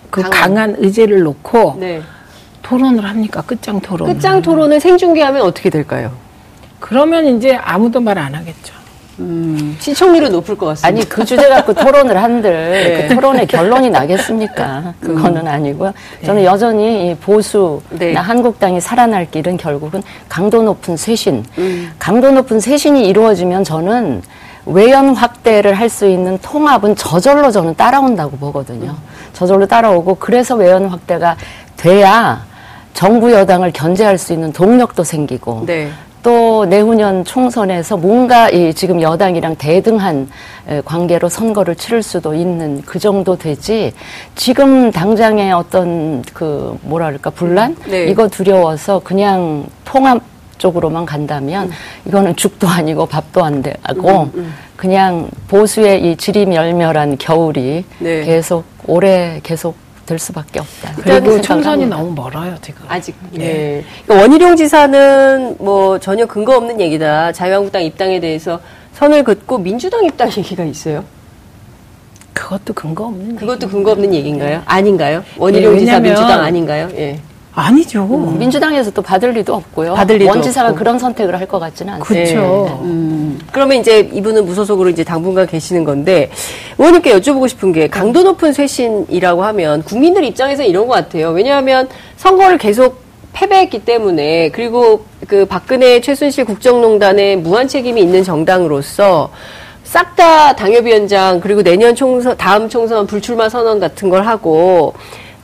그 0.09 0.21
강한. 0.21 0.31
강한, 0.55 0.75
의제를 0.77 1.23
놓고 1.23 1.75
네. 1.79 2.01
토론을 2.61 3.03
합니까? 3.05 3.41
끝장 3.41 3.81
토론. 3.81 4.07
끝장 4.13 4.41
토론을 4.41 4.79
생중계하면 4.79 5.41
어떻게 5.41 5.69
될까요? 5.69 6.11
그러면 6.79 7.25
이제 7.25 7.55
아무도 7.55 7.99
말 7.99 8.17
안 8.17 8.33
하겠죠. 8.35 8.73
음, 9.19 9.75
시청률은 9.79 10.31
높을 10.31 10.57
것 10.57 10.65
같습니다. 10.67 10.87
아니 10.87 11.07
그 11.07 11.23
주제 11.23 11.47
갖고 11.47 11.73
토론을 11.73 12.21
한들 12.21 12.51
네. 12.71 13.07
그 13.07 13.15
토론의 13.15 13.47
결론이 13.47 13.89
나겠습니까? 13.89 14.93
그거는 14.99 15.47
아니고요. 15.47 15.93
저는 16.25 16.43
여전히 16.43 17.11
이 17.11 17.15
보수나 17.15 17.79
네. 17.91 18.13
한국당이 18.13 18.81
살아날 18.81 19.29
길은 19.29 19.57
결국은 19.57 20.01
강도 20.27 20.63
높은 20.63 20.97
쇄신, 20.97 21.45
음. 21.57 21.91
강도 21.99 22.31
높은 22.31 22.59
쇄신이 22.59 23.07
이루어지면 23.07 23.63
저는 23.63 24.21
외연 24.65 25.13
확대를 25.15 25.73
할 25.73 25.89
수 25.89 26.07
있는 26.07 26.39
통합은 26.41 26.95
저절로 26.95 27.51
저는 27.51 27.75
따라온다고 27.75 28.37
보거든요. 28.37 28.95
저절로 29.33 29.67
따라오고 29.67 30.15
그래서 30.15 30.55
외연 30.55 30.85
확대가 30.87 31.35
돼야 31.77 32.45
정부 32.93 33.31
여당을 33.31 33.71
견제할 33.73 34.17
수 34.17 34.33
있는 34.33 34.53
동력도 34.53 35.03
생기고 35.03 35.63
네. 35.67 35.89
또 36.23 36.65
내후년 36.65 37.25
총선에서 37.25 37.97
뭔가 37.97 38.49
이 38.49 38.73
지금 38.73 39.01
여당이랑 39.01 39.57
대등한 39.57 40.29
에, 40.67 40.81
관계로 40.81 41.27
선거를 41.27 41.75
치를 41.75 42.01
수도 42.01 42.33
있는 42.33 42.81
그 42.85 42.97
정도 42.97 43.37
되지 43.37 43.93
지금 44.33 44.89
당장의 44.89 45.51
어떤 45.51 46.21
그 46.33 46.79
뭐랄까 46.83 47.29
분란 47.29 47.75
네. 47.85 48.05
이거 48.05 48.29
두려워서 48.29 49.01
그냥 49.03 49.65
통합 49.83 50.21
쪽으로만 50.57 51.05
간다면 51.05 51.69
이거는 52.05 52.37
죽도 52.37 52.69
아니고 52.69 53.05
밥도 53.07 53.43
안 53.43 53.61
되고 53.61 54.29
그냥 54.77 55.29
보수의 55.49 56.09
이 56.09 56.15
지리멸멸한 56.15 57.17
겨울이 57.17 57.83
네. 57.99 58.23
계속 58.23 58.63
오래 58.87 59.41
계속 59.43 59.75
될 60.05 60.19
수밖에 60.19 60.59
없다. 60.59 60.93
그리고 60.95 61.41
총선이 61.41 61.83
생각합니다. 61.83 61.97
너무 61.97 62.11
멀어요, 62.13 62.55
지금. 62.61 62.83
아직. 62.87 63.15
네. 63.31 63.37
네. 63.37 63.83
그러니까 64.05 64.23
원희룡 64.23 64.55
지사는 64.57 65.55
뭐 65.59 65.97
전혀 65.99 66.25
근거 66.25 66.57
없는 66.57 66.79
얘기다. 66.81 67.31
자유한국당 67.31 67.83
입당에 67.83 68.19
대해서 68.19 68.59
선을 68.93 69.23
긋고 69.23 69.57
민주당 69.59 70.03
입당 70.03 70.27
얘기가 70.37 70.63
있어요. 70.65 71.03
그것도 72.33 72.73
근거 72.73 73.05
없는 73.05 73.35
그것도 73.35 73.69
근거 73.69 73.91
없는 73.91 74.13
얘기인가요? 74.13 74.61
아닌가요? 74.65 75.23
원희룡 75.37 75.75
예, 75.75 75.79
지사 75.79 75.99
민주당 75.99 76.41
아닌가요? 76.41 76.89
예. 76.95 77.19
아니죠. 77.55 78.05
민주당에서 78.05 78.89
또 78.91 79.01
받을 79.01 79.31
리도 79.31 79.53
없고요. 79.53 79.93
받을 79.93 80.17
리도 80.17 80.29
원지사가 80.31 80.69
없고. 80.69 80.79
그런 80.79 80.97
선택을 80.97 81.39
할 81.39 81.43
것 81.47 81.59
같지는 81.59 81.93
않습니다. 81.95 82.31
그렇죠. 82.33 82.79
음, 82.83 83.39
그러면 83.51 83.77
이제 83.77 84.09
이분은 84.11 84.45
무소속으로 84.45 84.89
이제 84.89 85.03
당분간 85.03 85.45
계시는 85.45 85.83
건데 85.83 86.31
의원님께 86.79 87.15
여쭤보고 87.19 87.47
싶은 87.47 87.71
게 87.73 87.87
강도 87.87 88.23
높은 88.23 88.53
쇄신이라고 88.53 89.43
하면 89.43 89.83
국민들 89.83 90.23
입장에서 90.23 90.63
이런 90.63 90.87
것 90.87 90.93
같아요. 90.95 91.29
왜냐하면 91.29 91.87
선거를 92.17 92.57
계속 92.57 93.03
패배했기 93.33 93.79
때문에 93.85 94.49
그리고 94.49 95.05
그 95.27 95.45
박근혜 95.45 95.99
최순실 96.01 96.45
국정농단에 96.45 97.35
무한 97.35 97.67
책임이 97.67 97.99
있는 98.01 98.23
정당으로서 98.23 99.29
싹 99.83 100.15
다 100.15 100.55
당협위원장 100.55 101.39
그리고 101.39 101.61
내년 101.61 101.93
총선 101.93 102.35
다음 102.37 102.69
총선 102.69 103.05
불출마 103.05 103.49
선언 103.49 103.79
같은 103.79 104.09
걸 104.09 104.25
하고 104.25 104.93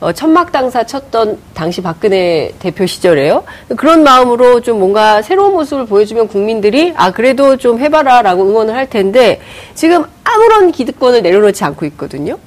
어, 0.00 0.12
천막 0.12 0.50
당사 0.50 0.82
쳤던 0.84 1.38
당시 1.52 1.82
박근혜 1.82 2.52
대표 2.58 2.86
시절에요. 2.86 3.44
그런 3.76 4.02
마음으로 4.02 4.60
좀 4.62 4.78
뭔가 4.78 5.20
새로운 5.20 5.52
모습을 5.52 5.84
보여주면 5.84 6.28
국민들이 6.28 6.94
아 6.96 7.10
그래도 7.10 7.58
좀 7.58 7.78
해봐라라고 7.78 8.48
응원을 8.48 8.74
할 8.74 8.88
텐데 8.88 9.40
지금 9.74 10.04
아무런 10.24 10.72
기득권을 10.72 11.20
내려놓지 11.20 11.62
않고 11.64 11.84
있거든요. 11.86 12.38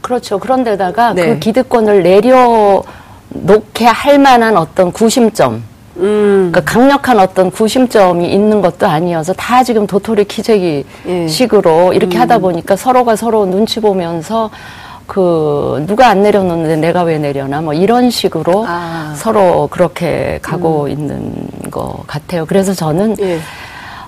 그렇죠. 0.00 0.40
그런데다가 0.40 1.14
네. 1.14 1.26
그 1.26 1.38
기득권을 1.38 2.02
내려놓게 2.02 3.84
할 3.84 4.18
만한 4.18 4.56
어떤 4.56 4.90
구심점, 4.90 5.62
음, 5.98 6.50
그러니까 6.50 6.60
강력한 6.62 7.20
어떤 7.20 7.52
구심점이 7.52 8.28
있는 8.32 8.60
것도 8.60 8.88
아니어서 8.88 9.32
다 9.34 9.62
지금 9.62 9.86
도토리 9.86 10.24
키재기 10.24 10.84
예. 11.06 11.28
식으로 11.28 11.92
이렇게 11.92 12.18
하다 12.18 12.38
보니까 12.38 12.74
서로가 12.74 13.14
서로 13.14 13.46
눈치 13.46 13.78
보면서 13.80 14.50
그 15.10 15.82
누가 15.88 16.06
안 16.06 16.22
내려놓는데 16.22 16.76
내가 16.76 17.02
왜 17.02 17.18
내려나 17.18 17.60
뭐 17.60 17.74
이런 17.74 18.10
식으로 18.10 18.64
아. 18.68 19.12
서로 19.16 19.66
그렇게 19.66 20.38
가고 20.40 20.86
있는 20.86 21.34
것 21.68 22.06
같아요. 22.06 22.46
그래서 22.46 22.72
저는 22.72 23.16
예. 23.18 23.40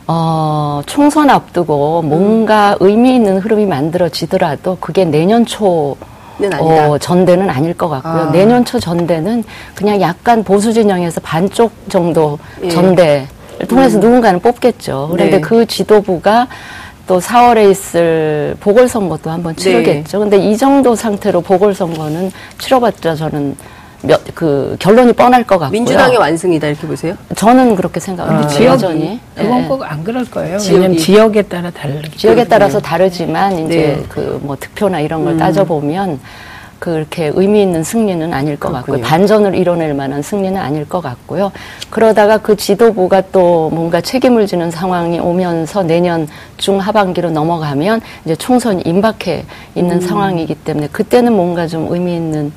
어, 0.07 0.81
총선 0.87 1.29
앞두고 1.29 2.03
뭔가 2.03 2.77
의미 2.79 3.17
있는 3.17 3.39
흐름이 3.39 3.67
만들어지더라도 3.67 4.77
그게 4.79 5.05
내년 5.05 5.45
초. 5.45 5.97
어, 6.61 6.97
전대는 6.99 7.51
아닐 7.51 7.75
것 7.75 7.89
같고요. 7.89 8.29
아. 8.29 8.31
내년 8.31 8.65
초 8.65 8.79
전대는 8.79 9.43
그냥 9.75 10.01
약간 10.01 10.45
보수 10.45 10.73
진영에서 10.73 11.21
반쪽 11.21 11.73
정도 11.89 12.39
예. 12.63 12.69
전대를 12.69 13.27
통해서 13.69 13.99
누군가는 13.99 14.39
뽑겠죠. 14.39 15.09
그런데 15.11 15.37
네. 15.37 15.41
그 15.41 15.67
지도부가 15.67 16.47
또 17.07 17.21
4월에 17.21 17.71
있을 17.71 18.57
보궐선거도 18.61 19.31
한번 19.31 19.55
네. 19.55 19.63
치르겠죠. 19.63 20.21
근데 20.21 20.37
이 20.39 20.57
정도 20.57 20.95
상태로 20.95 21.41
보궐선거는 21.41 22.31
치러봤자 22.59 23.15
저는 23.17 23.57
몇, 24.03 24.21
그 24.35 24.77
결론이 24.81 25.13
뻔할 25.13 25.45
것 25.45 25.59
같고요. 25.59 25.71
민주당의 25.71 26.17
완승이다 26.17 26.67
이렇게 26.67 26.87
보세요. 26.87 27.15
저는 27.37 27.77
그렇게 27.77 28.01
생각합니다. 28.01 28.49
근데 28.49 28.55
지역이 28.57 28.73
여전히. 28.75 29.21
그건 29.37 29.63
예. 29.65 29.69
꼭안 29.69 30.05
그럴 30.05 30.25
거예요. 30.25 30.59
지역이. 30.59 30.99
지역에 30.99 31.43
따라 31.43 31.71
다르기 31.71 32.19
지역에. 32.19 32.45
따라서 32.45 32.81
다르지만 32.81 33.67
이제 33.67 33.97
네. 33.99 34.03
그뭐 34.09 34.57
득표나 34.59 35.01
이런 35.01 35.25
걸 35.25 35.37
따져 35.37 35.65
보면 35.65 36.19
그렇게 36.83 37.31
의미 37.33 37.63
있는 37.63 37.85
승리는 37.85 38.35
아닐 38.35 38.59
것 38.59 38.73
같고요. 38.73 38.97
그렇군요. 38.97 39.07
반전을 39.07 39.55
이뤄낼 39.55 39.95
만한 39.95 40.21
승리는 40.21 40.61
아닐 40.61 40.89
것 40.89 41.01
같고요. 41.01 41.53
그러다가 41.91 42.39
그 42.39 42.57
지도부가 42.57 43.23
또 43.31 43.71
뭔가 43.71 44.01
책임을 44.01 44.49
지는 44.49 44.73
상황이 44.73 45.21
오면서 45.21 45.85
내년 45.85 46.27
중 46.57 46.81
하반기로 46.81 47.31
넘어가면 47.31 48.01
이제 48.25 48.35
총선이 48.35 48.83
임박해 48.85 49.45
있는 49.77 50.01
상황이기 50.01 50.57
때문에 50.57 50.89
그때는 50.89 51.33
뭔가 51.35 51.69
좀 51.69 51.87
의미 51.89 52.17
있는 52.17 52.53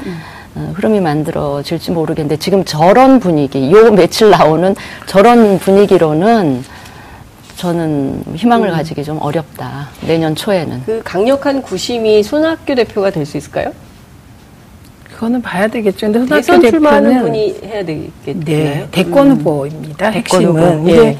어, 0.56 0.72
흐름이 0.74 1.02
만들어질지 1.02 1.92
모르겠는데 1.92 2.38
지금 2.38 2.66
저런 2.66 3.20
분위기, 3.20 3.72
요 3.72 3.92
며칠 3.92 4.32
나오는 4.32 4.76
저런 5.06 5.60
분위기로는 5.60 6.64
저는 7.58 8.24
희망을 8.34 8.72
가지기 8.72 9.04
좀 9.04 9.20
어렵다. 9.22 9.90
내년 10.02 10.34
초에는. 10.34 10.82
그 10.84 11.02
강력한 11.04 11.62
구심이 11.62 12.24
손학규 12.24 12.74
대표가 12.74 13.12
될 13.12 13.28
수 13.28 13.38
있을까요? 13.38 13.72
그거는 15.16 15.42
봐야 15.42 15.68
되겠죠. 15.68 16.12
근데 16.12 16.36
대선 16.36 16.62
출마하는 16.62 17.22
분이 17.22 17.56
해야 17.64 17.86
되겠나요? 17.86 18.44
네, 18.46 18.88
대권 18.92 19.32
후보입니다. 19.32 20.12
대권 20.12 20.42
핵심은. 20.42 20.90
예. 20.90 21.18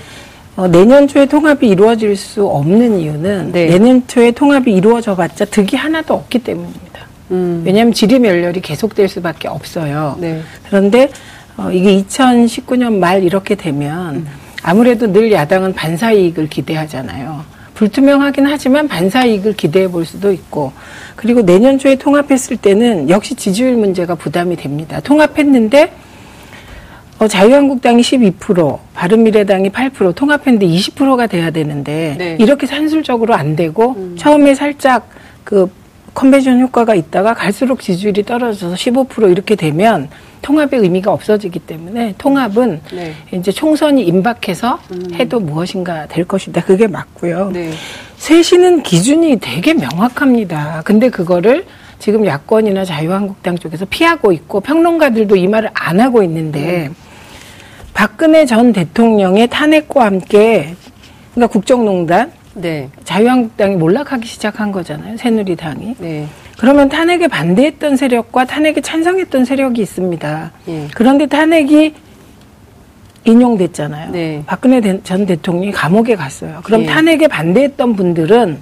어, 0.58 0.68
내년 0.68 1.08
초에 1.08 1.26
통합이 1.26 1.68
이루어질 1.68 2.16
수 2.16 2.46
없는 2.46 3.00
이유는 3.00 3.52
네. 3.54 3.68
내년 3.68 4.06
초에 4.06 4.32
통합이 4.32 4.74
이루어져봤자 4.74 5.46
득이 5.46 5.78
하나도 5.78 6.14
없기 6.14 6.40
때문입니다. 6.40 7.08
음. 7.32 7.64
왜냐하면 7.66 7.94
지리멸렬이 7.94 8.62
계속될 8.62 9.08
수밖에 9.08 9.48
없어요. 9.48 10.18
네. 10.20 10.42
그런데 10.68 11.10
어, 11.58 11.72
이게 11.72 12.02
2019년 12.04 12.98
말 12.98 13.24
이렇게 13.24 13.56
되면 13.56 14.28
아무래도 14.62 15.12
늘 15.12 15.32
야당은 15.32 15.74
반사 15.74 16.12
이익을 16.12 16.50
기대하잖아요. 16.50 17.44
불투명하긴 17.76 18.48
하지만 18.48 18.88
반사 18.88 19.26
이익을 19.26 19.54
기대해 19.54 19.88
볼 19.88 20.06
수도 20.06 20.32
있고 20.32 20.72
그리고 21.16 21.42
내년 21.44 21.78
초에 21.78 21.96
통합했을 21.96 22.58
때는 22.58 23.10
역시 23.10 23.36
지지율 23.36 23.76
문제가 23.76 24.16
부담이 24.16 24.56
됩니다. 24.56 25.00
통합했는데 25.02 25.92
어, 27.18 27.28
자유한국당이 27.28 28.02
12%, 28.02 28.80
바른미래당이 28.94 29.70
8%, 29.70 30.16
통합했는데 30.16 30.68
20%가 30.68 31.28
돼야 31.28 31.52
되는데 31.52 32.16
네. 32.18 32.38
이렇게 32.40 32.66
산술적으로 32.66 33.34
안 33.34 33.56
되고 33.56 34.16
처음에 34.18 34.56
살짝 34.56 35.08
그 35.44 35.70
컨벤션 36.16 36.60
효과가 36.62 36.96
있다가 36.96 37.34
갈수록 37.34 37.82
지지율이 37.82 38.24
떨어져서 38.24 38.76
15% 38.76 39.30
이렇게 39.30 39.56
되면 39.56 40.10
통합의 40.42 40.80
의미가 40.80 41.12
없어지기 41.12 41.60
때문에 41.60 42.16
통합은 42.18 42.82
네. 42.94 43.14
이제 43.34 43.52
총선이 43.52 44.04
임박해서 44.04 44.80
해도 45.16 45.40
무엇인가 45.40 46.08
될 46.08 46.26
것이다. 46.26 46.64
그게 46.64 46.88
맞고요. 46.88 47.52
네. 47.52 47.72
쇄신은 48.18 48.84
기준이 48.84 49.40
되게 49.40 49.74
명확합니다. 49.74 50.84
근데 50.86 51.10
그거를 51.10 51.66
지금 52.00 52.26
야권이나 52.26 52.86
자유한국당 52.86 53.58
쪽에서 53.58 53.86
피하고 53.90 54.32
있고 54.32 54.62
평론가들도 54.62 55.36
이 55.36 55.48
말을 55.48 55.70
안 55.74 56.00
하고 56.00 56.24
있는데 56.24 56.90
박근혜 57.94 58.46
전 58.46 58.72
대통령의 58.72 59.48
탄핵과 59.48 60.06
함께 60.06 60.76
그러니까 61.34 61.52
국정농단 61.52 62.32
네. 62.56 62.90
자유한국당이 63.04 63.76
몰락하기 63.76 64.28
시작한 64.28 64.72
거잖아요. 64.72 65.18
새누리당이. 65.18 65.96
네. 66.00 66.28
그러면 66.58 66.88
탄핵에 66.90 67.28
반대했던 67.28 67.98
세력과 67.98 68.46
탄핵에 68.46 68.80
찬성했던 68.82 69.44
세력이 69.46 69.82
있습니다. 69.82 70.52
예. 70.70 70.88
그런데 70.96 71.26
탄핵이 71.26 71.94
인용됐잖아요. 73.26 74.12
네. 74.12 74.44
박근혜 74.46 74.80
대- 74.80 75.02
전 75.04 75.26
대통령이 75.26 75.72
감옥에 75.72 76.16
갔어요. 76.16 76.62
그럼 76.64 76.84
예. 76.84 76.86
탄핵에 76.86 77.28
반대했던 77.28 77.96
분들은 77.96 78.60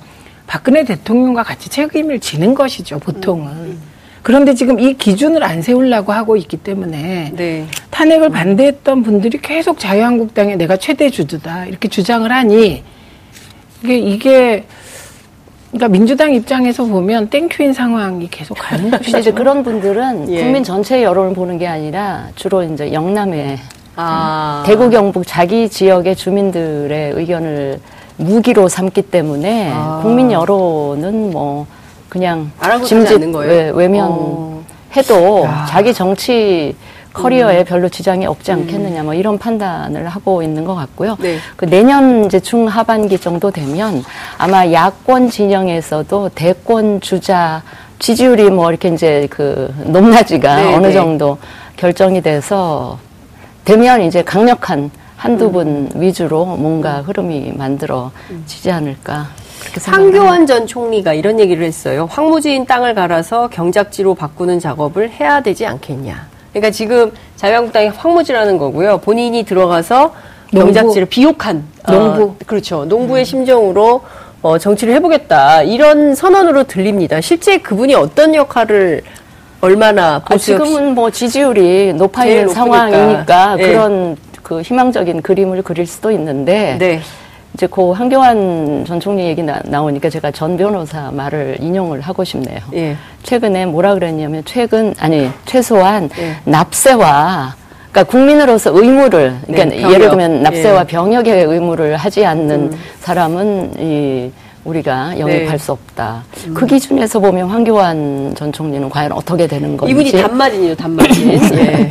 박근혜 0.47 0.83
대통령과 0.83 1.43
같이 1.43 1.69
책임을 1.69 2.19
지는 2.19 2.55
것이죠, 2.55 2.97
보통은. 2.99 3.51
음. 3.51 3.77
그런데 4.23 4.53
지금 4.53 4.79
이 4.79 4.93
기준을 4.93 5.43
안 5.43 5.61
세우려고 5.61 6.13
하고 6.13 6.37
있기 6.37 6.57
때문에 6.57 7.33
네. 7.35 7.67
탄핵을 7.91 8.29
반대했던 8.29 9.03
분들이 9.03 9.37
계속 9.39 9.77
자유한국당에 9.79 10.55
내가 10.55 10.77
최대 10.77 11.09
주주다 11.09 11.65
이렇게 11.65 11.89
주장을 11.89 12.31
하니 12.31 12.83
이게 13.83 13.97
이게 13.97 14.65
그러니까 15.71 15.87
민주당 15.89 16.33
입장에서 16.33 16.85
보면 16.85 17.29
thank 17.29 17.51
you인 17.51 17.73
상황이 17.73 18.27
계속 18.29 18.57
가는 18.57 18.91
근데 18.91 18.97
이제 19.01 19.11
것이죠. 19.11 19.35
그런 19.35 19.63
분들은 19.63 20.29
예. 20.31 20.41
국민 20.41 20.63
전체의 20.63 21.03
여론을 21.03 21.33
보는 21.33 21.57
게 21.57 21.67
아니라 21.67 22.27
주로 22.35 22.63
이제 22.63 22.93
영남의 22.93 23.57
아. 23.95 24.63
대구 24.65 24.89
경북 24.89 25.25
자기 25.27 25.67
지역의 25.67 26.15
주민들의 26.15 27.13
의견을 27.13 27.79
무기로 28.17 28.69
삼기 28.69 29.03
때문에 29.03 29.71
아. 29.73 29.99
국민 30.01 30.31
여론은 30.31 31.31
뭐 31.31 31.65
그냥 32.07 32.51
거예요? 33.31 33.51
외, 33.51 33.69
외면 33.71 34.07
어. 34.09 34.63
해도 34.95 35.47
자기 35.67 35.93
정치 35.93 36.75
커리어에 37.13 37.63
별로 37.63 37.89
지장이 37.89 38.25
없지 38.25 38.51
않겠느냐 38.51 39.03
뭐 39.03 39.13
이런 39.13 39.37
판단을 39.37 40.07
하고 40.07 40.41
있는 40.41 40.65
것 40.65 40.75
같고요. 40.75 41.15
네. 41.19 41.37
그 41.55 41.65
내년 41.65 42.25
이제 42.25 42.39
중하반기 42.39 43.19
정도 43.19 43.51
되면 43.51 44.03
아마 44.37 44.69
야권 44.71 45.29
진영에서도 45.29 46.29
대권 46.35 47.01
주자 47.01 47.61
지지율이 47.99 48.49
뭐 48.49 48.69
이렇게 48.69 48.89
이제 48.89 49.27
그 49.29 49.73
높낮이가 49.85 50.55
네, 50.55 50.75
어느 50.75 50.87
네. 50.87 50.93
정도 50.93 51.37
결정이 51.77 52.21
돼서 52.21 52.99
되면 53.63 54.01
이제 54.01 54.23
강력한 54.23 54.91
한두 55.15 55.51
분 55.51 55.89
위주로 55.95 56.45
뭔가 56.45 57.01
흐름이 57.01 57.53
만들어지지 57.55 58.71
않을까. 58.71 59.27
황교안 59.85 60.45
전 60.45 60.67
총리가 60.67 61.13
이런 61.13 61.39
얘기를 61.39 61.65
했어요. 61.65 62.07
황무지인 62.11 62.65
땅을 62.65 62.93
갈아서 62.93 63.47
경작지로 63.47 64.15
바꾸는 64.15 64.59
작업을 64.59 65.09
해야 65.09 65.41
되지 65.41 65.65
않겠냐. 65.65 66.32
그러니까 66.53 66.71
지금 66.71 67.11
자유한국당이 67.35 67.87
황무지라는 67.89 68.57
거고요. 68.57 68.99
본인이 68.99 69.43
들어가서. 69.43 70.13
경작지를 70.51 71.07
비옥한 71.07 71.63
농부. 71.87 72.23
어, 72.23 72.35
그렇죠. 72.45 72.85
농부의 72.85 73.25
심정으로 73.25 74.01
어, 74.43 74.57
정치를 74.59 74.93
해보겠다 74.93 75.63
이런 75.63 76.13
선언으로 76.13 76.65
들립니다. 76.65 77.19
실제 77.21 77.57
그분이 77.57 77.95
어떤 77.95 78.35
역할을 78.35 79.01
얼마나 79.61 80.21
아, 80.23 80.37
지금은 80.37 80.93
뭐 80.93 81.09
지지율이 81.09 81.93
높아 81.93 82.25
있는. 82.25 82.49
상황이니까 82.49 83.55
예. 83.59 83.67
그런 83.67 84.15
그 84.43 84.61
희망적인 84.61 85.23
그림을 85.23 85.63
그릴 85.63 85.87
수도 85.87 86.11
있는데 86.11 86.75
네. 86.77 87.01
이제 87.53 87.67
고 87.67 87.93
한교안 87.93 88.83
전 88.85 88.99
총리 88.99 89.25
얘기 89.25 89.43
나, 89.43 89.61
나오니까 89.63 90.09
제가 90.09 90.31
전 90.31 90.57
변호사 90.57 91.11
말을 91.11 91.57
인용을 91.59 92.01
하고 92.01 92.23
싶네요. 92.23 92.59
예. 92.73 92.97
최근에 93.21 93.67
뭐라 93.67 93.93
그랬냐면 93.93 94.41
최근 94.45 94.93
아니 94.99 95.29
최소한 95.45 96.09
예. 96.17 96.35
납세와 96.45 97.55
그러니까 97.91 98.11
국민으로서 98.11 98.71
의무를 98.73 99.37
그러니까 99.45 99.65
네. 99.65 99.93
예를 99.93 100.09
들면 100.09 100.41
납세와 100.41 100.81
예. 100.81 100.83
병역의 100.85 101.43
의무를 101.43 101.95
하지 101.95 102.25
않는 102.25 102.75
사람은 103.01 103.73
이 103.79 104.31
우리가 104.65 105.19
영입할 105.19 105.49
네. 105.49 105.57
수 105.57 105.73
없다. 105.73 106.23
그 106.53 106.65
기준에서 106.65 107.19
보면 107.19 107.49
황교안 107.49 108.33
전 108.35 108.51
총리는 108.51 108.89
과연 108.89 109.11
어떻게 109.11 109.45
되는 109.45 109.75
건지 109.75 109.91
이분이 109.91 110.11
단마진이죠, 110.11 110.75
단마진. 110.75 111.31
예. 111.57 111.89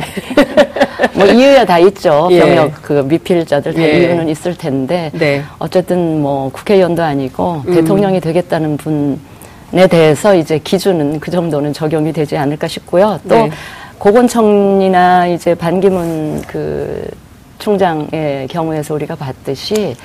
뭐 1.13 1.25
이유야 1.25 1.65
다 1.65 1.79
있죠. 1.79 2.27
예. 2.31 2.39
병역 2.39 2.71
그 2.81 3.05
미필자들 3.07 3.73
다 3.73 3.81
예. 3.81 3.99
이유는 3.99 4.29
있을 4.29 4.55
텐데 4.55 5.11
네. 5.13 5.43
어쨌든 5.59 6.21
뭐 6.21 6.49
국회의원도 6.51 7.03
아니고 7.03 7.63
음. 7.67 7.73
대통령이 7.73 8.19
되겠다는 8.21 8.77
분에 8.77 9.87
대해서 9.89 10.35
이제 10.35 10.59
기준은 10.59 11.19
그 11.19 11.31
정도는 11.31 11.73
적용이 11.73 12.13
되지 12.13 12.37
않을까 12.37 12.67
싶고요. 12.67 13.19
또 13.27 13.35
네. 13.35 13.51
고건청이나 13.97 15.27
이제 15.27 15.55
반기문 15.55 16.41
그 16.47 17.05
총장의 17.59 18.47
경우에서 18.49 18.93
우리가 18.93 19.15
봤듯이 19.15 19.95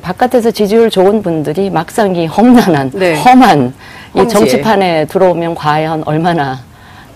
바깥에서 0.00 0.50
지지율 0.50 0.88
좋은 0.88 1.22
분들이 1.22 1.68
막상 1.68 2.16
이 2.16 2.26
험난한 2.26 2.92
네. 2.94 3.20
험한 3.20 3.74
이. 4.16 4.28
정치판에 4.28 5.06
들어오면 5.06 5.54
과연 5.54 6.04
얼마나 6.06 6.60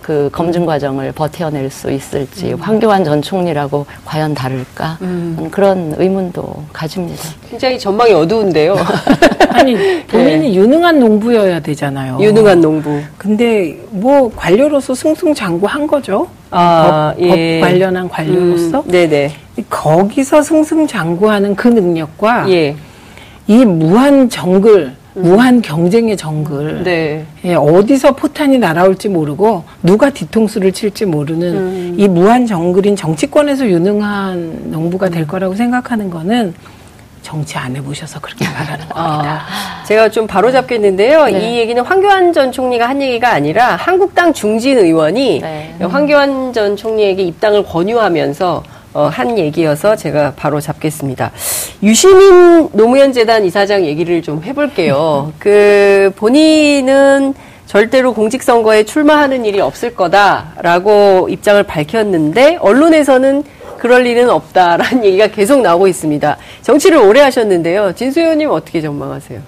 그 0.07 0.29
검증 0.31 0.64
과정을 0.64 1.11
버텨낼 1.11 1.69
수 1.69 1.90
있을지 1.90 2.53
음. 2.53 2.59
황교안 2.61 3.03
전 3.03 3.21
총리라고 3.21 3.87
과연 4.05 4.35
다를까 4.35 4.99
하는 5.01 5.51
그런 5.51 5.97
의문도 5.99 6.62
가집니다. 6.73 7.25
굉장히 7.51 7.77
전망이 7.77 8.12
어두운데요. 8.12 8.77
아니 9.51 9.75
본인이 10.07 10.57
유능한 10.57 11.01
농부여야 11.01 11.59
되잖아요. 11.59 12.19
네. 12.19 12.25
유능한 12.25 12.61
농부. 12.61 13.01
근데 13.19 13.77
뭐 13.90 14.31
관료로서 14.37 14.95
승승장구한 14.95 15.88
거죠. 15.88 16.29
아, 16.53 17.12
법, 17.16 17.23
예. 17.25 17.59
법 17.59 17.66
관련한 17.66 18.09
관료로서 18.09 18.85
음, 18.87 18.88
네네. 18.88 19.33
거기서 19.69 20.40
승승장구하는 20.40 21.57
그 21.57 21.66
능력과 21.66 22.49
예. 22.51 22.77
이 23.49 23.64
무한 23.64 24.29
정글, 24.29 24.92
무한 25.16 25.62
경쟁의 25.62 26.16
정글. 26.16 26.83
네. 26.85 27.24
예, 27.44 27.55
어디서 27.55 28.12
포탄이 28.16 28.59
날아올지 28.59 29.09
모르고 29.09 29.64
누가 29.83 30.11
뒤통수를 30.11 30.72
칠지 30.72 31.07
모르는 31.07 31.55
음. 31.57 31.94
이 31.96 32.07
무한 32.07 32.46
정글인 32.46 32.96
정치권에서 32.96 33.66
유능한 33.66 34.70
농부가 34.70 35.09
될 35.09 35.26
거라고 35.26 35.55
생각하는 35.55 36.11
거는 36.11 36.55
정치 37.22 37.57
안 37.57 37.74
해보셔서 37.74 38.20
그렇게 38.20 38.44
말하는 38.52 38.87
겁니다. 38.88 38.92
아, 38.94 39.85
제가 39.85 40.11
좀 40.11 40.26
바로 40.26 40.52
잡겠는데요. 40.52 41.24
네. 41.24 41.55
이 41.55 41.59
얘기는 41.59 41.83
황교안 41.83 42.35
전 42.35 42.52
총리가 42.52 42.87
한 42.87 43.00
얘기가 43.00 43.33
아니라 43.33 43.74
한국당 43.76 44.35
중진 44.35 44.79
의원이 44.79 45.40
네. 45.40 45.74
황교안 45.81 46.52
전 46.52 46.76
총리에게 46.76 47.22
입당을 47.22 47.64
권유하면서 47.64 48.62
어, 48.96 49.11
한 49.12 49.38
얘기여서 49.38 49.94
제가 49.94 50.32
바로 50.37 50.59
잡겠습니다. 50.59 51.30
유시민 51.82 52.70
노무현 52.72 53.12
재단 53.12 53.44
이사장 53.44 53.85
얘기를 53.85 54.22
좀 54.22 54.42
해볼게요. 54.42 55.35
그 55.38 56.11
본인은 56.16 57.35
절대로 57.66 58.14
공직선거에 58.14 58.85
출마하는 58.85 59.44
일이 59.44 59.61
없을 59.61 59.94
거다라고 59.94 61.28
입장을 61.28 61.62
밝혔는데 61.62 62.56
언론에서는 62.62 63.44
그럴 63.76 64.06
일은 64.06 64.30
없다라는 64.30 65.04
얘기가 65.04 65.26
계속 65.26 65.61
나오고 65.61 65.88
있습니다. 65.88 66.38
정치를 66.62 66.96
오래 66.96 67.20
하셨는데요. 67.20 67.92
진수 67.92 68.20
의원님 68.20 68.50
어떻게 68.50 68.80
전망하세요? 68.80 69.40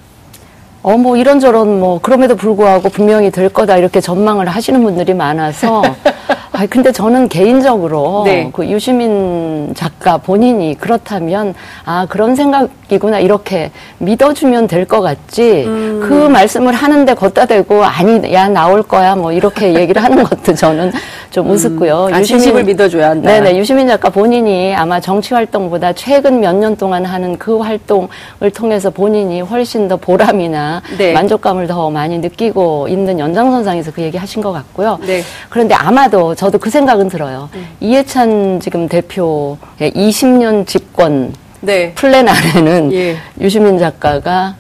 어, 0.83 0.97
뭐 0.99 1.17
이런저런 1.17 1.81
뭐 1.81 1.99
그럼에도 2.03 2.37
불구하고 2.37 2.91
분명히 2.91 3.31
될 3.31 3.49
거다 3.49 3.79
이렇게 3.79 4.03
전망을 4.03 4.47
하시는 4.47 4.83
분들이 4.83 5.15
많아서 5.15 5.83
아 6.59 6.67
근데 6.67 6.91
저는 6.91 7.29
개인적으로 7.29 8.23
네. 8.25 8.51
그 8.53 8.67
유시민 8.67 9.73
작가 9.77 10.17
본인이 10.19 10.75
그렇다면 10.77 11.55
아 11.85 12.07
그런 12.09 12.35
생각이구나 12.35 13.21
이렇게 13.21 13.71
믿어주면 13.99 14.67
될 14.67 14.89
것 14.89 15.01
같지 15.03 15.65
음. 15.67 16.01
그 16.03 16.15
말씀을 16.29 16.73
하는데 16.73 17.15
걷다 17.15 17.45
대고 17.47 17.85
아니 17.85 18.33
야 18.33 18.49
나올 18.49 18.83
거야 18.83 19.15
뭐 19.15 19.31
이렇게 19.33 19.75
얘기를 19.75 20.03
하는 20.03 20.25
것도 20.25 20.55
저는 20.55 20.91
좀 21.31 21.51
우습고요. 21.51 22.09
아, 22.13 22.23
진심을 22.23 22.65
믿어줘야 22.65 23.11
한다. 23.11 23.31
네네 23.31 23.59
유시민 23.59 23.87
작가 23.87 24.09
본인이 24.09 24.75
아마 24.75 24.99
정치 25.01 25.35
활동보다 25.35 25.93
최근 25.93 26.41
몇 26.41 26.55
년 26.59 26.77
동안 26.77 27.05
하는 27.05 27.39
그 27.39 27.59
활동을 27.59 28.09
통해서 28.55 28.91
본인이 28.91 29.41
훨씬 29.41 29.87
더 29.89 29.97
보람이나 29.97 30.83
네. 30.97 31.13
만족감을 31.13 31.67
더 31.67 31.91
많이 31.91 32.19
느끼고 32.19 32.89
있는 32.89 33.19
연장선상에서 33.19 33.93
그 33.93 34.03
얘기 34.03 34.17
하신 34.17 34.43
것 34.43 34.53
같고요. 34.53 34.99
네. 35.07 35.23
그런데 35.51 35.75
아마도 35.75 36.35
저도 36.35 36.59
그 36.59 36.71
생각은 36.71 37.09
들어요. 37.09 37.49
이해찬 37.81 38.61
지금 38.61 38.89
대표의 38.89 39.57
20년 39.95 40.67
집권 40.67 41.33
네. 41.61 41.93
플랜 41.95 42.27
안에는 42.29 42.93
예. 42.93 43.17
유시민 43.41 43.79
작가가 43.79 44.55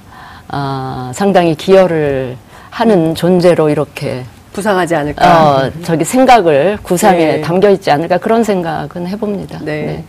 아, 0.48 1.10
상당히 1.14 1.54
기여를 1.54 2.36
하는 2.70 3.14
존재로 3.14 3.70
이렇게 3.70 4.24
부상하지 4.58 4.94
않을까. 4.96 5.24
어, 5.66 5.70
저기 5.84 6.04
생각을 6.04 6.78
구상에 6.82 7.26
네. 7.36 7.40
담겨 7.40 7.70
있지 7.70 7.90
않을까 7.92 8.18
그런 8.18 8.42
생각은 8.42 9.06
해봅니다. 9.06 9.60
네. 9.62 10.02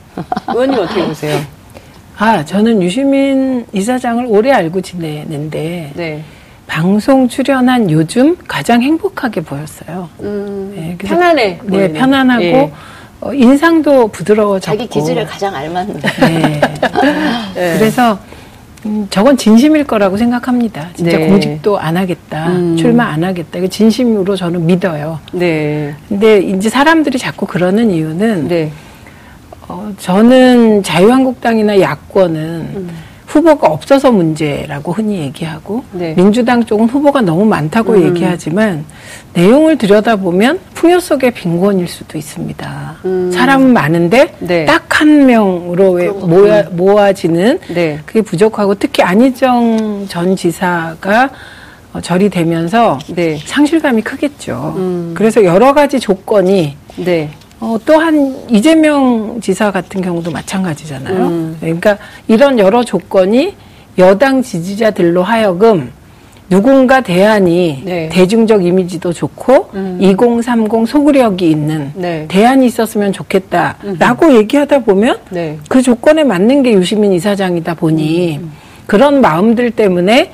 의원님 0.47 0.79
어떻게 0.79 1.05
보세요? 1.05 1.39
아, 2.17 2.43
저는 2.43 2.81
유시민 2.81 3.65
이사장을 3.71 4.25
오래 4.27 4.51
알고 4.51 4.81
지내는데 4.81 5.91
네. 5.95 6.23
방송 6.65 7.27
출연한 7.27 7.89
요즘 7.91 8.35
가장 8.47 8.81
행복하게 8.81 9.41
보였어요. 9.41 10.09
음, 10.21 10.73
네, 10.75 10.95
그래서- 10.97 11.15
편안해. 11.15 11.59
네. 11.63 11.93
편안하고 11.93 12.43
예. 12.43 12.71
어, 13.21 13.33
인상도 13.33 14.07
부드러워졌고. 14.07 14.59
자기 14.77 14.87
기질을 14.87 15.25
가장 15.25 15.53
알맞는. 15.55 15.99
네. 15.99 16.61
네. 17.53 17.77
그래서 17.77 18.17
음, 18.85 19.07
저건 19.09 19.35
진심일 19.35 19.83
거라고 19.83 20.17
생각합니다. 20.17 20.89
진짜 20.95 21.17
네. 21.17 21.27
공직도 21.27 21.77
안 21.79 21.97
하겠다, 21.97 22.47
음. 22.47 22.77
출마 22.77 23.05
안 23.05 23.23
하겠다. 23.23 23.59
이거 23.59 23.67
진심으로 23.67 24.35
저는 24.35 24.65
믿어요. 24.65 25.19
네. 25.33 25.93
근데 26.07 26.39
이제 26.39 26.69
사람들이 26.69 27.17
자꾸 27.17 27.45
그러는 27.45 27.91
이유는 27.91 28.47
네. 28.47 28.71
어, 29.67 29.91
저는 29.97 30.81
자유한국당이나 30.83 31.79
야권은 31.79 32.89
후보가 33.29 33.67
없어서 33.67 34.11
문제라고 34.11 34.91
흔히 34.91 35.19
얘기하고 35.19 35.83
네. 35.91 36.15
민주당 36.15 36.65
쪽은 36.65 36.87
후보가 36.87 37.21
너무 37.21 37.45
많다고 37.45 37.93
음. 37.93 38.07
얘기하지만 38.07 38.85
내용을 39.33 39.77
들여다보면 39.77 40.59
풍요 40.73 40.99
속의 40.99 41.31
빈곤일 41.31 41.87
수도 41.87 42.17
있습니다. 42.17 42.95
음. 43.05 43.31
사람은 43.31 43.71
많은데 43.71 44.33
네. 44.39 44.65
딱한 44.65 45.27
명으로 45.27 45.91
왜 45.91 46.09
모아, 46.09 46.63
모아지는 46.71 47.59
네. 47.67 47.99
그게 48.05 48.21
부족하고 48.23 48.73
특히 48.75 49.03
안희정 49.03 50.07
전 50.09 50.35
지사가 50.35 51.29
어, 51.93 52.01
절이 52.01 52.29
되면서 52.29 52.97
네. 53.09 53.37
상실감이 53.45 54.01
크겠죠. 54.01 54.73
음. 54.77 55.13
그래서 55.15 55.43
여러 55.43 55.73
가지 55.73 55.99
조건이 55.99 56.75
네. 56.95 57.29
어, 57.59 57.77
또한 57.85 58.35
이재명 58.49 59.39
지사 59.41 59.71
같은 59.71 60.01
경우도 60.01 60.31
마찬가지잖아요. 60.31 61.25
음. 61.27 61.57
그러니까 61.59 61.97
이런 62.27 62.57
여러 62.57 62.83
조건이 62.83 63.55
여당 63.97 64.41
지지자들로 64.41 65.23
하여금 65.23 65.91
누군가 66.49 67.01
대안이 67.01 67.83
네. 67.85 68.09
대중적 68.09 68.65
이미지도 68.65 69.13
좋고 69.13 69.69
음. 69.75 69.97
2030 70.01 70.87
소구력이 70.87 71.49
있는 71.49 71.91
네. 71.95 72.25
대안이 72.27 72.65
있었으면 72.65 73.11
좋겠다라고 73.11 74.35
얘기하다 74.37 74.79
보면 74.79 75.19
네. 75.29 75.59
그 75.67 75.81
조건에 75.81 76.23
맞는 76.23 76.63
게 76.63 76.73
유시민 76.73 77.13
이사장이다 77.13 77.75
보니 77.75 78.37
음. 78.37 78.51
그런 78.87 79.21
마음들 79.21 79.69
때문에 79.71 80.31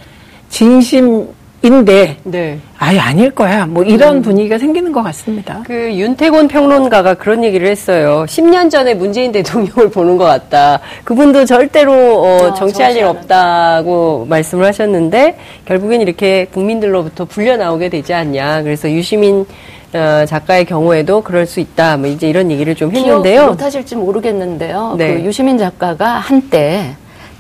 진심 0.48 1.28
인데 1.66 2.18
네. 2.24 2.60
아예 2.78 3.00
아닐 3.00 3.32
거야. 3.32 3.66
뭐 3.66 3.84
이런 3.84 4.18
음. 4.18 4.22
분위기가 4.22 4.58
생기는 4.60 4.92
것 4.92 5.02
같습니다. 5.04 5.64
그 5.66 5.74
윤태곤 5.74 6.48
평론가가 6.48 7.16
그런 7.16 7.44
얘기를 7.44 7.68
했어요. 7.68 8.26
10년 8.28 8.70
전에 8.70 8.94
문재인 8.94 9.32
대통령을 9.32 9.90
보는 9.90 10.18
것 10.18 10.26
같다. 10.26 10.80
그분도 11.04 11.46
절대로 11.46 11.92
어, 11.94 12.52
아, 12.52 12.54
정치할 12.54 12.96
일. 12.98 13.06
없다고 13.06 14.26
말씀을 14.30 14.66
하셨는데 14.66 15.38
결국엔 15.66 16.02
이렇게 16.02 16.46
국민들로부터 16.54 17.26
불려 17.26 17.58
나오게 17.58 17.90
되지 17.90 18.14
않냐. 18.14 18.62
그래서 18.62 18.90
유시민 18.92 19.46
어, 19.94 20.26
작가의 20.28 20.66
경우에도 20.66 21.22
그럴 21.22 21.46
수 21.48 21.60
있다. 21.60 21.98
뭐 21.98 22.08
이제 22.08 22.30
이런 22.30 22.52
얘기를 22.52 22.76
좀 22.76 22.92
했는데요. 22.94 23.48
못하실지 23.48 23.96
모르겠는데요. 23.96 24.96
네. 24.98 25.16
그 25.16 25.22
유시민 25.22 25.58
작가가 25.58 26.16
한때 26.16 26.96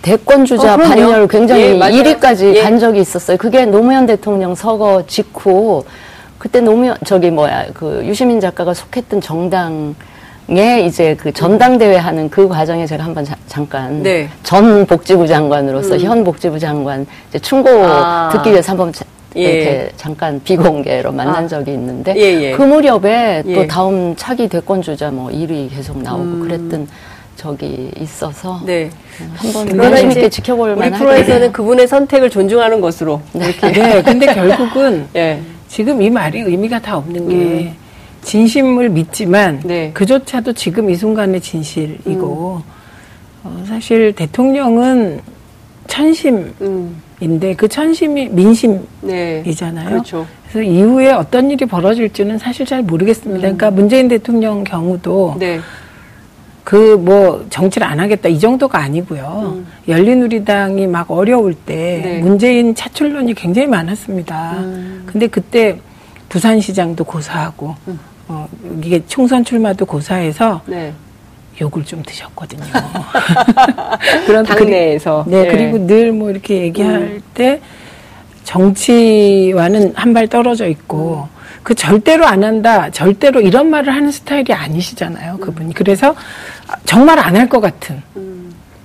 대권 0.05 0.45
주자 0.45 0.75
어. 0.75 0.77
반열 0.77 1.27
굉장히 1.27 1.61
예, 1.63 1.73
맞아요. 1.73 1.95
1위까지 1.95 2.55
예. 2.55 2.61
간 2.61 2.77
적이 2.77 2.99
있었어요. 3.01 3.37
그게 3.37 3.65
노무현 3.65 4.05
대통령 4.05 4.53
서거 4.53 5.05
직후 5.07 5.83
그때 6.37 6.61
노무현 6.61 6.95
저기 7.03 7.31
뭐야 7.31 7.65
그 7.73 8.03
유시민 8.05 8.39
작가가 8.39 8.75
속했던 8.75 9.19
정당 9.21 9.95
에 10.47 10.81
이제 10.85 11.15
그 11.19 11.31
전당대회 11.31 11.95
하는 11.97 12.29
그 12.29 12.47
과정에 12.47 12.85
제가 12.85 13.03
한번 13.03 13.25
자- 13.25 13.35
잠깐 13.47 14.03
네. 14.03 14.29
전 14.43 14.85
복지부 14.85 15.25
장관으로서 15.25 15.97
현 15.97 16.23
복지부 16.23 16.59
장관 16.59 17.07
이제 17.29 17.39
충고 17.39 17.67
아. 17.83 18.29
듣기 18.31 18.51
위해서 18.51 18.73
한번 18.73 18.93
자- 18.93 19.05
예. 19.37 19.41
이렇게 19.41 19.91
잠깐 19.97 20.39
비공개로 20.43 21.11
만난 21.13 21.45
아. 21.45 21.47
적이 21.47 21.71
있는데 21.73 22.13
예, 22.15 22.43
예. 22.43 22.51
그 22.51 22.61
무렵에 22.61 23.41
예. 23.43 23.55
또 23.55 23.65
다음 23.65 24.15
차기 24.15 24.47
대권 24.47 24.83
주자 24.83 25.09
뭐 25.09 25.31
1위 25.31 25.67
계속 25.75 25.97
나오고 25.97 26.23
음. 26.23 26.41
그랬던 26.41 26.87
적이 27.36 27.91
있어서 28.00 28.62
네. 28.65 28.89
한번 29.36 29.65
그러나 29.65 29.89
관심 29.89 30.12
이제 30.12 30.19
있게 30.21 30.30
지켜볼 30.30 30.69
우리 30.71 30.80
만하겠네요. 30.80 31.00
프로에서는 31.00 31.52
그분의 31.54 31.88
선택을 31.88 32.30
존중하는 32.30 32.82
것으로 32.82 33.21
이렇게 33.34 33.71
네, 33.71 34.02
근데 34.02 34.26
결국은 34.28 35.08
예. 35.15 35.41
지금 35.67 36.02
이 36.02 36.10
말이 36.10 36.39
의미가 36.39 36.80
다 36.80 36.98
없는 36.98 37.30
게 37.30 37.74
진심을 38.21 38.89
믿지만 38.89 39.62
네. 39.63 39.91
그조차도 39.93 40.54
지금 40.54 40.89
이 40.89 40.95
순간의 40.95 41.41
진실이고 41.41 42.62
어, 43.43 43.63
사실 43.67 44.13
대통령은 44.13 45.21
천심인데 45.88 46.56
음. 46.62 47.02
그 47.58 47.67
천심이 47.67 48.30
민심이잖아요. 48.30 48.89
네. 49.02 49.86
그렇죠. 49.86 50.26
그래서 50.50 50.62
이후에 50.63 51.12
어떤 51.12 51.52
일이 51.52 51.65
벌어질지는 51.65 52.39
사실 52.39 52.65
잘 52.65 52.82
모르겠습니다. 52.82 53.41
그러니까 53.41 53.71
문재인 53.71 54.08
대통령 54.08 54.63
경우도 54.63 55.36
네. 55.38 55.60
그 56.65 56.97
뭐 56.97 57.45
정치를 57.49 57.86
안 57.88 57.99
하겠다 57.99 58.28
이 58.28 58.39
정도가 58.39 58.80
아니고요. 58.80 59.60
열린우리당이 59.88 60.88
막 60.88 61.10
어려울 61.12 61.54
때 61.54 62.01
네. 62.04 62.17
문재인 62.19 62.73
차출론이 62.75 63.34
굉장히 63.36 63.67
많았습니다. 63.67 64.56
근데 65.06 65.28
그때 65.28 65.80
부산시장도 66.30 67.04
고사하고 67.04 67.75
어, 68.28 68.49
이게 68.84 69.06
총선 69.06 69.45
출마도 69.45 69.86
고사해서 69.86 70.62
네. 70.65 70.91
욕을 71.62 71.86
좀 71.86 72.01
드셨거든요. 72.04 72.63
그런 74.25 74.43
당내에서. 74.43 75.23
네, 75.28 75.45
예. 75.45 75.51
그리고 75.51 75.78
늘 75.86 76.12
뭐 76.12 76.32
이렇게 76.32 76.62
얘기할 76.63 77.21
때 77.36 77.62
정치와는 78.43 79.93
한 79.95 80.13
발 80.13 80.28
떨어져 80.28 80.67
있고 80.67 81.28
그 81.63 81.73
절대로 81.73 82.25
안 82.28 82.43
한다, 82.43 82.89
절대로 82.91 83.41
이런 83.41 83.69
말을 83.71 83.93
하는 83.93 84.12
스타일이 84.12 84.54
아니시잖아요, 84.54 85.38
그분이. 85.38 85.73
그래서 85.73 86.13
정말 86.86 87.19
안 87.19 87.36
할 87.36 87.47
것 87.49 87.60
같은. 87.62 88.01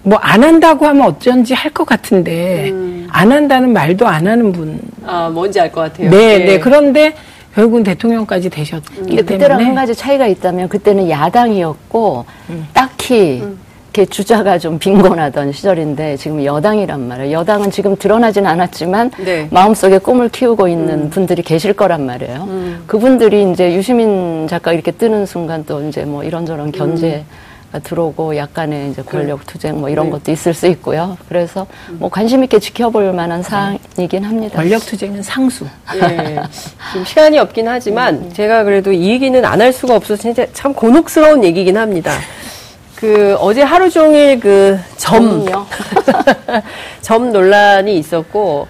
뭐안 0.03 0.43
한다고 0.43 0.87
하면 0.87 1.07
어쩐지 1.09 1.53
할 1.55 1.73
것 1.73 1.85
같은데 1.85 2.73
안 3.11 3.31
한다는 3.33 3.73
말도 3.73 4.07
안 4.09 4.27
하는 4.27 4.51
분. 4.53 4.81
아, 5.07 5.29
뭔지 5.33 5.61
알 5.61 5.71
것 5.71 5.83
같아요. 5.83 6.11
네, 6.11 6.41
예. 6.41 6.45
네. 6.45 6.59
그런데 6.59 7.15
결국은 7.55 7.83
대통령까지 7.83 8.49
되셨기 8.49 8.95
근데 8.95 9.05
때문에 9.17 9.23
그때랑 9.23 9.61
한 9.65 9.75
가지 9.75 9.95
차이가 9.95 10.27
있다면 10.27 10.69
그때는 10.69 11.11
야당이었고 11.11 12.25
음. 12.51 12.67
딱히 12.73 13.43
이렇게 13.93 14.07
주자가 14.07 14.57
좀 14.59 14.79
빈곤하던 14.79 15.53
시절인데 15.53 16.17
지금 16.17 16.45
여당이란 16.45 17.09
말이에요. 17.09 17.33
여당은 17.33 17.71
지금 17.73 17.97
드러나진 17.97 18.47
않았지만 18.47 19.11
네. 19.25 19.49
마음속에 19.51 19.99
꿈을 19.99 20.29
키우고 20.29 20.69
있는 20.69 21.11
분들이 21.11 21.43
계실 21.43 21.73
거란 21.73 22.07
말이에요. 22.07 22.47
음. 22.49 22.85
그분들이 22.87 23.51
이제 23.51 23.75
유시민 23.75 24.47
작가 24.49 24.73
이렇게 24.73 24.93
뜨는 24.93 25.27
순간 25.27 25.65
또 25.67 25.83
이제 25.87 26.05
뭐 26.05 26.23
이런저런 26.23 26.71
견제가 26.73 27.19
들어오고 27.79 28.37
약간의 28.37 28.91
이제 28.91 29.03
권력 29.03 29.47
투쟁 29.47 29.79
뭐 29.81 29.89
이런 29.89 30.07
네. 30.07 30.13
것도 30.13 30.33
있을 30.33 30.53
수 30.53 30.67
있고요. 30.67 31.17
그래서 31.29 31.67
뭐 31.93 32.09
관심 32.09 32.43
있게 32.43 32.59
지켜볼 32.59 33.13
만한 33.13 33.43
사항이긴 33.45 34.25
합니다. 34.25 34.57
권력 34.57 34.85
투쟁은 34.85 35.23
상수. 35.23 35.65
예. 35.95 36.43
지금 36.91 37.05
시간이 37.05 37.39
없긴 37.39 37.69
하지만 37.69 38.15
음. 38.17 38.33
제가 38.33 38.65
그래도 38.65 38.91
이 38.93 39.09
얘기는 39.11 39.45
안 39.45 39.61
할 39.61 39.73
수가 39.73 39.95
없어서 39.97 40.21
진짜 40.21 40.47
참 40.53 40.73
곤혹스러운 40.75 41.45
얘기긴 41.45 41.77
합니다. 41.77 42.13
그 42.97 43.37
어제 43.39 43.63
하루 43.63 43.89
종일 43.89 44.41
그 44.41 44.79
점, 44.97 45.45
점요? 45.47 45.67
점 47.01 47.33
논란이 47.33 47.97
있었고 47.99 48.67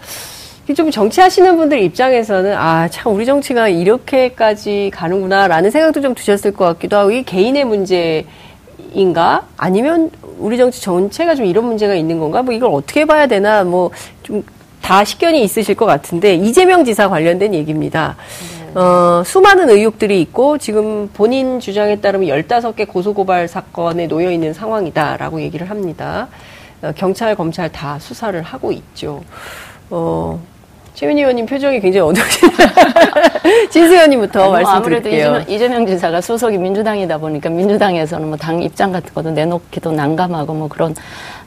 좀 0.77 0.89
정치하시는 0.91 1.57
분들 1.57 1.81
입장에서는 1.83 2.55
아 2.57 2.89
참 2.91 3.13
우리 3.15 3.27
정치가 3.27 3.69
이렇게까지 3.69 4.91
가는구나라는 4.95 5.71
생각도 5.71 6.01
좀 6.01 6.15
드셨을 6.15 6.53
것 6.53 6.65
같기도 6.67 6.97
하고 6.97 7.11
이게 7.11 7.23
개인의 7.23 7.65
문제 7.65 8.25
인가 8.93 9.47
아니면 9.57 10.11
우리 10.39 10.57
정치 10.57 10.81
전체가 10.81 11.35
좀 11.35 11.47
이런 11.47 11.65
문제가 11.67 11.95
있는 11.95 12.19
건가 12.19 12.43
뭐 12.43 12.55
이걸 12.55 12.71
어떻게 12.73 13.05
봐야 13.05 13.27
되나 13.27 13.65
뭐 13.65 13.91
좀 14.23 14.43
다 14.83 15.05
식견이 15.05 15.43
있으실 15.45 15.75
것 15.75 15.87
같은데 15.87 16.35
이재명 16.35 16.85
지사 16.85 17.09
관련된 17.09 17.55
얘기입니다. 17.55 18.17
어, 18.75 19.23
수많은 19.25 19.69
의혹들이 19.69 20.21
있고 20.23 20.59
지금 20.59 21.09
본인 21.13 21.61
주장에 21.61 22.01
따르면 22.01 22.29
15개 22.29 22.89
고소고발 22.89 23.47
사건에 23.47 24.07
놓여 24.09 24.31
있는 24.31 24.53
상황이다라고 24.53 25.43
얘기를 25.43 25.71
합니다. 25.71 26.29
어, 26.83 26.93
경찰, 26.97 27.37
검찰 27.37 27.71
다 27.71 27.99
수사를 28.01 28.41
하고 28.43 28.73
있죠. 28.73 29.23
어, 29.91 30.41
최민희 31.01 31.23
의원님 31.23 31.47
표정이 31.47 31.81
굉장히 31.81 32.11
어두우시네요. 32.11 32.69
진수 33.73 33.95
의원님부터 33.95 34.39
뭐 34.39 34.59
아무래도 34.59 34.69
말씀드릴게요. 34.69 35.27
이재명, 35.29 35.45
이재명 35.49 35.87
지사가 35.87 36.21
소속이 36.21 36.59
민주당이다 36.59 37.17
보니까 37.17 37.49
민주당에서는 37.49 38.29
뭐 38.29 38.37
당 38.37 38.63
입장 38.63 38.93
같은 38.93 39.15
것도 39.15 39.31
내놓기도 39.31 39.93
난감하고 39.93 40.53
뭐 40.53 40.69
그런 40.69 40.95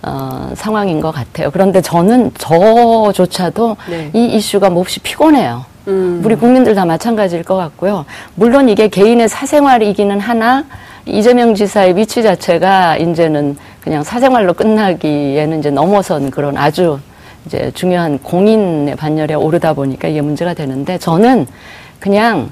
어, 0.01 0.49
상황인 0.55 1.01
것 1.01 1.11
같아요. 1.11 1.51
그런데 1.51 1.81
저는 1.81 2.31
저조차도 2.35 3.77
네. 3.91 4.09
이 4.13 4.25
이슈가 4.25 4.71
몹시 4.71 4.99
피곤해요. 5.01 5.65
음. 5.87 6.23
우리 6.25 6.33
국민들 6.33 6.73
다 6.73 6.85
마찬가지일 6.85 7.43
것 7.43 7.55
같고요. 7.55 8.05
물론 8.33 8.69
이게 8.69 8.87
개인의 8.87 9.29
사생활이기는 9.29 10.19
하나 10.19 10.65
이재명 11.05 11.53
지사의 11.53 11.95
위치 11.95 12.23
자체가 12.23 12.97
이제는 12.97 13.57
그냥 13.81 14.01
사생활로 14.01 14.53
끝나기에는 14.55 15.59
이제 15.59 15.69
넘어선 15.69 16.31
그런 16.31 16.57
아주 16.57 16.97
이제 17.45 17.71
중요한 17.73 18.19
공인의 18.19 18.95
반열에 18.95 19.34
오르다 19.34 19.73
보니까 19.73 20.08
이게 20.08 20.21
문제가 20.21 20.53
되는데 20.53 20.97
저는 20.97 21.45
그냥 21.99 22.49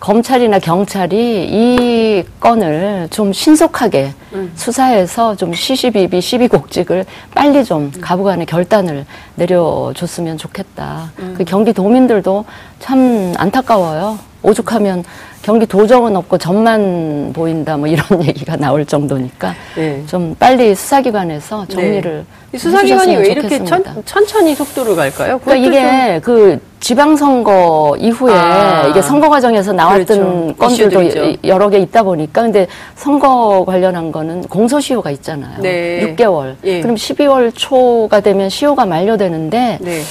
검찰이나 0.00 0.58
경찰이 0.58 1.46
이 1.50 2.24
건을 2.38 3.08
좀 3.10 3.32
신속하게 3.32 4.12
수사해서 4.54 5.34
좀 5.34 5.54
시시비비 5.54 6.20
시비곡직을 6.20 7.06
빨리 7.34 7.64
좀 7.64 7.90
가부간의 8.00 8.44
결단을 8.44 9.06
내려줬으면 9.36 10.36
좋겠다. 10.36 11.10
그 11.38 11.44
경기도민들도 11.44 12.44
참 12.80 13.32
안타까워요. 13.38 14.18
오죽하면 14.44 15.02
경기 15.42 15.66
도정은 15.66 16.14
없고 16.16 16.38
점만 16.38 17.32
보인다 17.32 17.76
뭐 17.76 17.88
이런 17.88 18.04
얘기가 18.24 18.56
나올 18.56 18.84
정도니까 18.84 19.54
네. 19.74 20.02
좀 20.06 20.36
빨리 20.38 20.74
수사기관에서 20.74 21.66
정리를 21.66 22.24
이 22.52 22.58
수사기관이 22.58 23.16
왜 23.16 23.26
이렇게 23.30 23.58
좋겠습니다. 23.58 23.94
천, 23.94 24.04
천천히 24.04 24.54
속도를 24.54 24.94
갈까요? 24.94 25.38
그러니까 25.40 25.68
이게 25.68 26.20
그 26.20 26.60
지방선거 26.80 27.96
이후에 27.98 28.32
아. 28.34 28.86
이게 28.88 29.00
선거 29.02 29.28
과정에서 29.28 29.72
나왔던 29.72 30.06
그렇죠. 30.06 30.54
건들도 30.56 31.02
이슈들이죠. 31.02 31.48
여러 31.48 31.68
개 31.70 31.78
있다 31.78 32.02
보니까 32.02 32.42
근데 32.42 32.66
선거 32.94 33.64
관련한 33.66 34.12
거는 34.12 34.42
공소시효가 34.42 35.10
있잖아요. 35.12 35.60
네. 35.62 36.14
6개월. 36.14 36.56
예. 36.64 36.80
그럼 36.82 36.96
12월 36.96 37.52
초가 37.54 38.20
되면 38.20 38.48
시효가 38.50 38.84
만료되는데 38.86 39.78
네. 39.80 40.02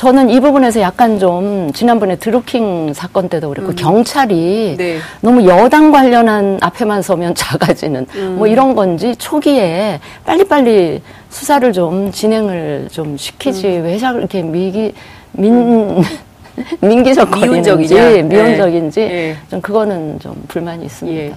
저는 0.00 0.30
이 0.30 0.40
부분에서 0.40 0.80
약간 0.80 1.18
좀 1.18 1.70
지난번에 1.74 2.16
드루킹 2.16 2.94
사건 2.94 3.28
때도 3.28 3.50
그랬고 3.50 3.74
경찰이 3.74 4.70
음. 4.70 4.76
네. 4.78 4.98
너무 5.20 5.46
여당 5.46 5.92
관련한 5.92 6.56
앞에만 6.62 7.02
서면 7.02 7.34
작아지는 7.36 8.06
음. 8.14 8.36
뭐 8.38 8.46
이런 8.46 8.74
건지 8.74 9.14
초기에 9.16 10.00
빨리빨리 10.24 11.02
수사를 11.28 11.70
좀 11.74 12.10
진행을 12.10 12.88
좀 12.90 13.18
시키지 13.18 13.66
음. 13.68 13.84
왜 13.84 13.98
자꾸 13.98 14.20
이렇게 14.20 14.40
미기 14.42 14.94
민 15.32 16.02
민기적거리는지 16.80 17.70
미운적이냐. 17.70 18.22
미온적인지 18.22 19.00
예. 19.02 19.04
예. 19.04 19.36
좀 19.50 19.60
그거는 19.60 20.18
좀 20.18 20.42
불만이 20.48 20.86
있습니다. 20.86 21.36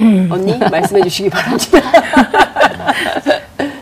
예. 0.00 0.26
언니 0.28 0.58
말씀해 0.72 1.02
주시기 1.04 1.30
바랍니다. 1.30 1.78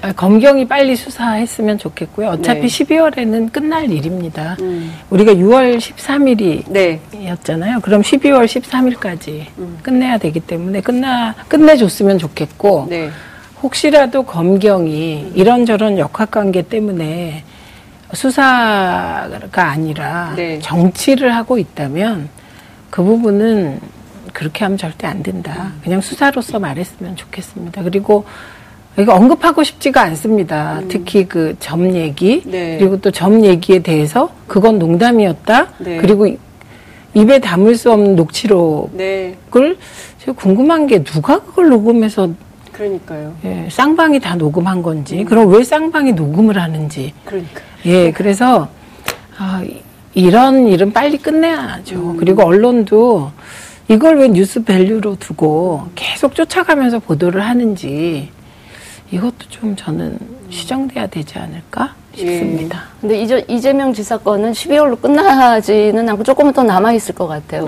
아, 0.03 0.13
검경이 0.13 0.67
빨리 0.67 0.97
수사했으면 0.97 1.79
좋겠고요. 1.79 2.29
어차피 2.29 2.63
네. 2.63 2.67
12월에는 2.67 3.53
끝날 3.53 3.91
일입니다. 3.91 4.57
음. 4.61 4.93
우리가 5.11 5.35
6월 5.35 5.79
13일이 5.79 6.65
네. 6.69 7.01
그럼 7.83 8.03
12월 8.03 8.45
13일까지 8.45 9.47
음. 9.59 9.79
끝내야 9.83 10.19
되기 10.19 10.41
때문에 10.41 10.81
끝나 10.81 11.35
끝내줬으면 11.49 12.19
좋겠고 12.19 12.87
네. 12.89 13.11
혹시라도 13.63 14.23
검경이 14.23 15.33
이런저런 15.35 15.99
역학관계 15.99 16.63
때문에 16.63 17.45
수사가 18.13 19.71
아니라 19.71 20.33
네. 20.37 20.59
정치를 20.61 21.35
하고 21.35 21.59
있다면 21.59 22.29
그 22.89 23.03
부분은 23.03 23.81
그렇게 24.33 24.65
하면 24.65 24.79
절대 24.79 25.07
안 25.07 25.23
된다. 25.23 25.73
음. 25.75 25.81
그냥 25.83 26.01
수사로서 26.01 26.59
말했으면 26.59 27.17
좋겠습니다. 27.17 27.83
그리고 27.83 28.25
이거 28.99 29.15
언급하고 29.15 29.63
싶지가 29.63 30.03
않습니다. 30.03 30.81
특히 30.89 31.25
그 31.27 31.55
점 31.59 31.95
얘기 31.95 32.43
네. 32.45 32.77
그리고 32.79 33.01
또 33.01 33.11
점 33.11 33.45
얘기에 33.45 33.81
대해서 33.81 34.31
그건 34.47 34.79
농담이었다. 34.79 35.69
네. 35.79 35.97
그리고 35.99 36.27
입에 37.15 37.39
담을 37.41 37.75
수 37.77 37.91
없는 37.93 38.15
녹취록을 38.17 38.91
네, 38.97 39.37
제가 40.19 40.33
궁금한 40.33 40.87
게 40.87 41.03
누가 41.03 41.41
그걸 41.41 41.69
녹음해서 41.69 42.31
그러니까요. 42.73 43.35
예, 43.45 43.69
쌍방이 43.71 44.21
다 44.21 44.37
녹음한 44.37 44.83
건지 44.83 45.25
그럼 45.25 45.49
왜 45.53 45.65
쌍방이 45.65 46.13
녹음을 46.13 46.59
하는지 46.61 47.13
그러니까. 47.25 47.61
예 47.85 48.11
그래서 48.13 48.69
아, 49.39 49.63
이- 49.67 49.81
이런 50.15 50.67
일은 50.69 50.93
빨리 50.93 51.19
끝내야죠. 51.19 51.97
음. 51.97 52.17
그리고 52.17 52.43
언론도 52.45 53.31
이걸 53.89 54.19
왜 54.19 54.29
news 54.29 54.63
value로 54.63 55.17
두고 55.17 55.89
계속 55.95 56.35
쫓아가면서 56.35 57.01
보도를 57.01 57.41
하는지 57.43 58.31
이것도 59.11 59.49
좀 59.49 59.75
저는 59.75 60.19
시정돼야 60.51 61.07
되지 61.07 61.39
않을까 61.39 61.95
싶습니다. 62.15 62.83
근데 63.01 63.21
이제 63.21 63.45
이재명 63.49 63.93
지사 63.93 64.17
건은 64.19 64.53
12월로 64.53 65.01
끝나지는 65.01 66.09
않고 66.09 66.23
조금은 66.23 66.53
더 66.53 66.63
남아 66.63 66.93
있을 66.93 67.15
것 67.15 67.27
같아요. 67.27 67.67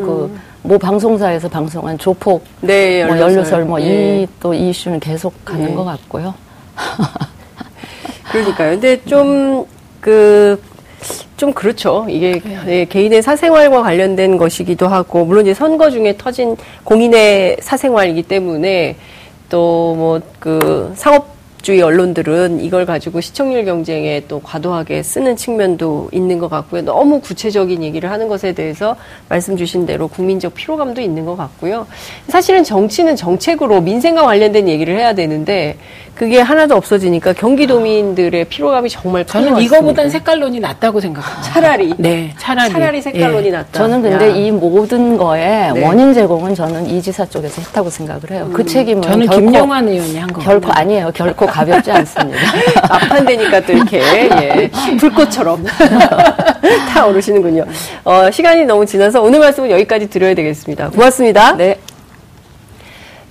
그 0.62 0.72
모 0.72 0.78
방송사에서 0.78 1.48
방송한 1.48 1.98
조폭 1.98 2.44
네, 2.60 3.04
뭐 3.04 3.18
연루설 3.18 3.64
뭐 3.64 3.80
예. 3.80 4.22
이또이 4.22 4.70
이슈는 4.70 5.00
계속 5.00 5.44
가는 5.44 5.70
예. 5.70 5.74
것 5.74 5.84
같고요. 5.84 6.34
그러니까요. 8.32 8.70
근데 8.72 9.04
좀, 9.04 9.66
그, 10.00 10.60
좀 11.36 11.52
그렇죠. 11.52 12.06
이게 12.08 12.40
예, 12.66 12.84
개인의 12.86 13.22
사생활과 13.22 13.82
관련된 13.82 14.38
것이기도 14.38 14.88
하고, 14.88 15.24
물론 15.24 15.42
이제 15.42 15.54
선거 15.54 15.90
중에 15.90 16.16
터진 16.16 16.56
공인의 16.84 17.58
사생활이기 17.60 18.22
때문에 18.22 18.96
또 19.52 19.94
뭐 19.94 20.22
그 20.40 20.92
상업주의 20.96 21.82
언론들은 21.82 22.60
이걸 22.60 22.86
가지고 22.86 23.20
시청률 23.20 23.64
경쟁에 23.64 24.24
또 24.26 24.40
과도하게 24.40 25.02
쓰는 25.02 25.36
측면도 25.36 26.08
있는 26.10 26.38
것 26.38 26.48
같고요. 26.48 26.82
너무 26.82 27.20
구체적인 27.20 27.82
얘기를 27.82 28.10
하는 28.10 28.28
것에 28.28 28.52
대해서 28.52 28.96
말씀 29.28 29.56
주신 29.56 29.86
대로 29.86 30.08
국민적 30.08 30.54
피로감도 30.54 31.00
있는 31.00 31.24
것 31.24 31.36
같고요. 31.36 31.86
사실은 32.28 32.64
정치는 32.64 33.14
정책으로 33.14 33.82
민생과 33.82 34.22
관련된 34.22 34.68
얘기를 34.68 34.96
해야 34.96 35.14
되는데 35.14 35.76
그게 36.14 36.40
하나도 36.40 36.76
없어지니까 36.76 37.32
경기도민들의 37.32 38.44
피로감이 38.44 38.88
정말 38.90 39.24
저는 39.24 39.50
같습니다. 39.50 39.76
이거보단 39.76 40.10
색깔론이 40.10 40.60
낫다고 40.60 41.00
생각합니다. 41.00 41.42
차라리 41.42 41.94
네, 41.96 42.34
차라리 42.38 42.70
차라리 42.70 43.02
색깔론이 43.02 43.46
예. 43.46 43.50
낫다. 43.50 43.68
저는 43.72 44.02
근데 44.02 44.30
야. 44.30 44.34
이 44.34 44.50
모든 44.50 45.16
거에 45.16 45.72
네. 45.72 45.84
원인 45.84 46.12
제공은 46.12 46.54
저는 46.54 46.86
이 46.86 47.00
지사 47.00 47.24
쪽에서 47.24 47.62
했다고 47.62 47.88
생각을 47.90 48.30
해요. 48.30 48.50
그 48.52 48.64
책임은 48.64 49.02
저는 49.02 49.26
결코, 49.26 49.40
김영환 49.46 49.88
의원이 49.88 50.16
한 50.18 50.32
거예요. 50.32 50.48
결코 50.48 50.70
아니에요. 50.72 51.10
결코 51.14 51.46
가볍지 51.46 51.90
않습니다. 51.92 52.38
앞판되니까 52.82 53.60
또 53.66 53.72
이렇게 53.72 54.00
예, 54.00 54.70
불꽃처럼 54.98 55.64
타오르시는군요. 56.92 57.64
어, 58.04 58.30
시간이 58.30 58.64
너무 58.66 58.84
지나서 58.86 59.22
오늘 59.22 59.38
말씀은 59.40 59.70
여기까지 59.70 60.08
드려야 60.10 60.34
되겠습니다. 60.34 60.90
고맙습니다. 60.90 61.56
네. 61.56 61.76